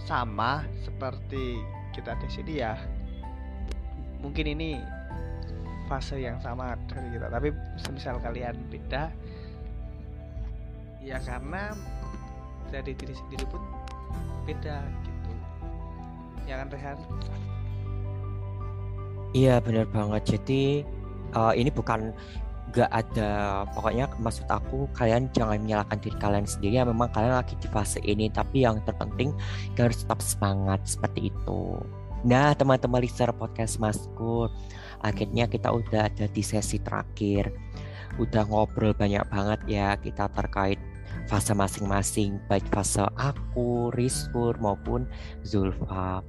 sama 0.02 0.66
seperti 0.84 1.62
kita 1.94 2.18
di 2.20 2.28
sini 2.28 2.54
ya 2.60 2.74
mungkin 4.22 4.46
ini 4.54 4.82
fase 5.90 6.24
yang 6.24 6.40
sama 6.40 6.80
dari 6.88 7.12
kita. 7.12 7.28
Tapi 7.28 7.50
semisal 7.76 8.16
kalian 8.24 8.56
beda 8.72 9.12
ya 11.02 11.18
karena 11.26 11.74
dari 12.72 12.96
diri 12.96 13.14
sendiri 13.14 13.46
pun 13.52 13.62
beda 14.48 14.80
gitu. 15.04 15.32
Ya 16.48 16.64
kan 16.64 16.68
Rehan? 16.72 16.98
Iya 19.32 19.60
benar 19.64 19.86
banget. 19.92 20.40
Jadi 20.40 20.84
uh, 21.36 21.54
ini 21.56 21.72
bukan 21.72 22.16
gak 22.72 22.88
ada 22.88 23.64
pokoknya 23.76 24.08
maksud 24.24 24.48
aku 24.48 24.88
kalian 24.96 25.28
jangan 25.36 25.60
menyalahkan 25.60 26.00
diri 26.00 26.18
kalian 26.20 26.48
sendiri. 26.48 26.80
Ya 26.80 26.88
memang 26.88 27.12
kalian 27.12 27.36
lagi 27.36 27.60
di 27.60 27.68
fase 27.68 28.00
ini 28.04 28.32
tapi 28.32 28.64
yang 28.64 28.80
terpenting 28.88 29.36
kalian 29.76 29.92
harus 29.92 30.04
tetap 30.04 30.20
semangat 30.24 30.80
seperti 30.88 31.32
itu. 31.32 31.80
Nah 32.24 32.56
teman-teman 32.56 33.04
listener 33.04 33.36
podcast 33.36 33.80
Maskur 33.80 34.48
akhirnya 35.04 35.50
kita 35.52 35.72
udah 35.74 36.08
ada 36.08 36.26
di 36.32 36.44
sesi 36.44 36.80
terakhir. 36.80 37.52
Udah 38.20 38.44
ngobrol 38.44 38.92
banyak 38.92 39.24
banget 39.32 39.60
ya 39.68 39.96
kita 39.96 40.28
terkait 40.32 40.80
fase 41.30 41.56
masing-masing 41.56 42.38
baik 42.52 42.66
fase 42.70 43.06
aku, 43.16 43.90
Rizkur 43.96 44.56
maupun 44.60 45.08
Zulfa. 45.48 46.24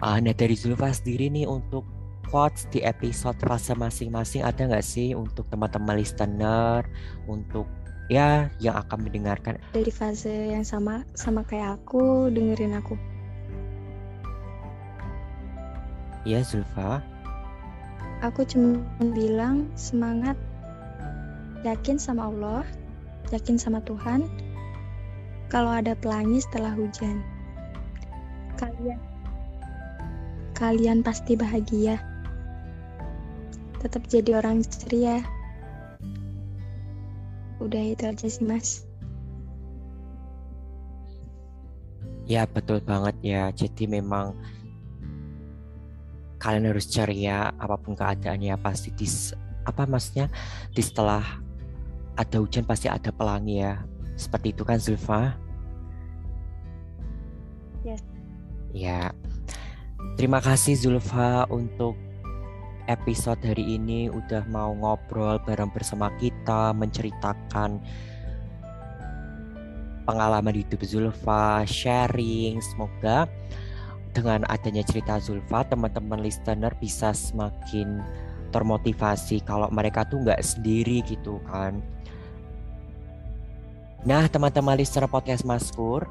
Uh, 0.00 0.16
nah 0.20 0.32
dari 0.32 0.56
Zulfa 0.56 0.92
sendiri 0.92 1.28
nih 1.28 1.44
untuk 1.44 1.84
quotes 2.30 2.70
di 2.70 2.80
episode 2.86 3.36
fase 3.42 3.74
masing-masing 3.74 4.46
ada 4.46 4.62
nggak 4.64 4.86
sih 4.86 5.12
untuk 5.12 5.44
teman-teman 5.50 5.98
listener 5.98 6.86
untuk 7.26 7.66
ya 8.10 8.50
yang 8.58 8.78
akan 8.80 9.06
mendengarkan? 9.06 9.58
Dari 9.74 9.90
fase 9.90 10.52
yang 10.52 10.66
sama 10.66 11.06
sama 11.14 11.46
kayak 11.46 11.80
aku 11.82 12.30
dengerin 12.30 12.78
aku. 12.78 12.98
Iya 16.28 16.44
Zulfa. 16.44 17.00
Aku 18.20 18.44
cuma 18.44 18.84
bilang 19.16 19.72
semangat 19.72 20.36
yakin 21.64 21.96
sama 21.96 22.28
Allah 22.28 22.64
yakin 23.30 23.56
sama 23.58 23.82
Tuhan 23.86 24.26
kalau 25.50 25.70
ada 25.74 25.98
pelangi 25.98 26.38
setelah 26.42 26.70
hujan. 26.74 27.22
Kalian 28.58 29.10
kalian 30.60 31.00
pasti 31.00 31.40
bahagia. 31.40 31.96
Tetap 33.80 34.04
jadi 34.12 34.44
orang 34.44 34.60
ceria. 34.60 35.24
Udah 37.64 37.80
itu 37.80 38.04
aja 38.04 38.28
sih 38.28 38.44
mas. 38.44 38.84
Ya 42.28 42.44
betul 42.44 42.84
banget 42.84 43.16
ya. 43.24 43.48
Jadi 43.56 43.88
memang 43.88 44.36
kalian 46.36 46.68
harus 46.68 46.92
ceria 46.92 47.56
apa 47.56 47.80
pun 47.80 47.96
keadaannya 47.96 48.60
pasti 48.60 48.92
di 48.92 49.08
apa 49.64 49.88
maksudnya? 49.88 50.28
Di 50.76 50.84
setelah 50.84 51.24
ada 52.20 52.36
hujan 52.36 52.68
pasti 52.68 52.92
ada 52.92 53.08
pelangi 53.08 53.64
ya. 53.64 53.80
Seperti 54.20 54.52
itu 54.52 54.62
kan 54.68 54.76
Zulfa? 54.76 55.32
Yes 57.80 58.04
ya. 58.72 59.12
Terima 60.16 60.40
kasih 60.40 60.76
Zulfa 60.76 61.44
untuk 61.52 61.96
episode 62.88 63.40
hari 63.44 63.76
ini. 63.76 64.08
Udah 64.08 64.44
mau 64.48 64.72
ngobrol 64.72 65.40
bareng 65.44 65.70
bersama 65.72 66.08
kita, 66.16 66.72
menceritakan 66.72 67.80
pengalaman 70.08 70.56
hidup 70.56 70.80
Zulfa, 70.84 71.64
sharing. 71.68 72.58
Semoga 72.64 73.28
dengan 74.16 74.42
adanya 74.48 74.82
cerita 74.82 75.20
Zulfa, 75.20 75.68
teman-teman 75.68 76.24
listener 76.24 76.72
bisa 76.80 77.12
semakin 77.12 78.00
termotivasi 78.50 79.46
kalau 79.46 79.70
mereka 79.70 80.02
tuh 80.08 80.26
nggak 80.26 80.42
sendiri 80.42 81.04
gitu 81.06 81.38
kan. 81.46 81.78
Nah, 84.00 84.24
teman-teman 84.32 84.80
listener 84.80 85.04
podcast 85.12 85.44
Maskur, 85.44 86.08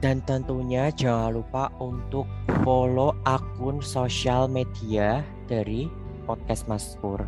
dan 0.00 0.24
tentunya 0.24 0.88
jangan 0.88 1.36
lupa 1.36 1.68
untuk 1.84 2.24
follow 2.64 3.12
akun 3.28 3.84
sosial 3.84 4.48
media 4.48 5.20
dari 5.52 5.92
podcast 6.24 6.64
Maskur. 6.64 7.20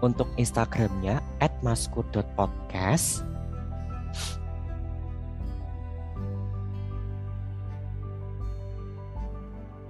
Untuk 0.00 0.32
Instagramnya 0.40 1.20
@maskur.podcast. 1.60 3.20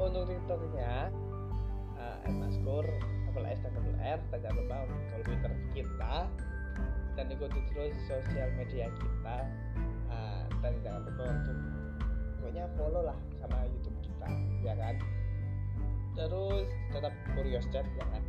Untuk 0.03 0.23
TikToknya 0.27 1.15
uh, 1.95 2.17
@maskur 2.27 2.85
double 3.31 3.47
S 3.55 3.59
double 3.63 3.99
R 4.03 4.19
jangan 4.35 4.57
lupa 4.59 4.77
kita 4.83 5.16
dan 7.17 7.27
ikuti 7.33 7.61
terus 7.73 7.97
sosial 8.05 8.49
media 8.61 8.93
kita 8.93 9.37
uh, 10.13 10.45
dan 10.61 10.73
jangan 10.85 11.01
lupa 11.09 11.25
untuk 11.33 11.59
pokoknya 12.39 12.65
follow 12.77 13.03
lah 13.09 13.19
sama 13.41 13.57
YouTube 13.67 13.99
kita 14.05 14.29
ya 14.63 14.75
kan? 14.77 14.95
Terus 16.17 16.69
tetap 16.93 17.13
curious 17.33 17.67
chat 17.73 17.85
ya 17.97 18.07
kan? 18.13 18.23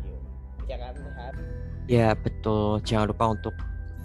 Video 0.00 0.16
ya 0.64 0.76
kan 0.80 0.94
lihat 0.96 1.34
ya 1.86 2.08
betul. 2.16 2.80
Jangan 2.80 3.12
lupa 3.12 3.24
untuk 3.36 3.54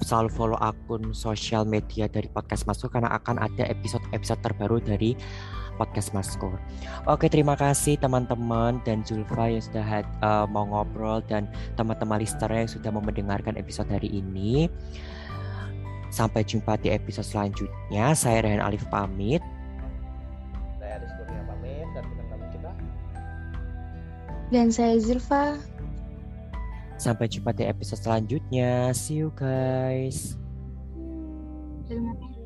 selalu 0.03 0.29
follow 0.31 0.59
akun 0.59 1.11
sosial 1.11 1.67
media 1.67 2.07
dari 2.07 2.27
podcast 2.31 2.63
Maskur 2.67 2.91
karena 2.91 3.11
akan 3.19 3.39
ada 3.39 3.67
episode-episode 3.67 4.39
terbaru 4.43 4.79
dari 4.79 5.15
podcast 5.79 6.11
Maskur. 6.11 6.59
Oke, 7.07 7.31
terima 7.31 7.55
kasih 7.55 7.95
teman-teman 7.95 8.83
dan 8.83 8.99
Zulfa 9.07 9.47
yang 9.47 9.63
sudah 9.63 9.79
had, 9.79 10.05
uh, 10.19 10.43
mau 10.43 10.67
ngobrol 10.67 11.23
dan 11.31 11.47
teman-teman 11.79 12.19
listener 12.19 12.51
yang 12.51 12.67
sudah 12.67 12.91
mau 12.91 12.99
mendengarkan 12.99 13.55
episode 13.55 13.87
hari 13.87 14.11
ini. 14.11 14.67
Sampai 16.11 16.43
jumpa 16.43 16.75
di 16.83 16.91
episode 16.91 17.23
selanjutnya. 17.23 18.11
Saya 18.11 18.43
Rehan 18.43 18.59
Alif 18.59 18.83
pamit. 18.91 19.39
saya 20.75 20.99
Rizky 20.99 21.23
pamit 21.47 21.87
dan 21.95 22.03
tamu 22.27 22.45
kita 22.51 22.71
dan 24.49 24.67
saya 24.73 24.97
Zulfa 24.97 25.61
Sampai 26.99 27.31
jumpa 27.31 27.55
di 27.55 27.63
episode 27.63 28.03
selanjutnya. 28.03 28.91
See 28.91 29.23
you 29.23 29.31
guys. 29.31 30.35
Terima 31.87 32.11
kasih. 32.19 32.38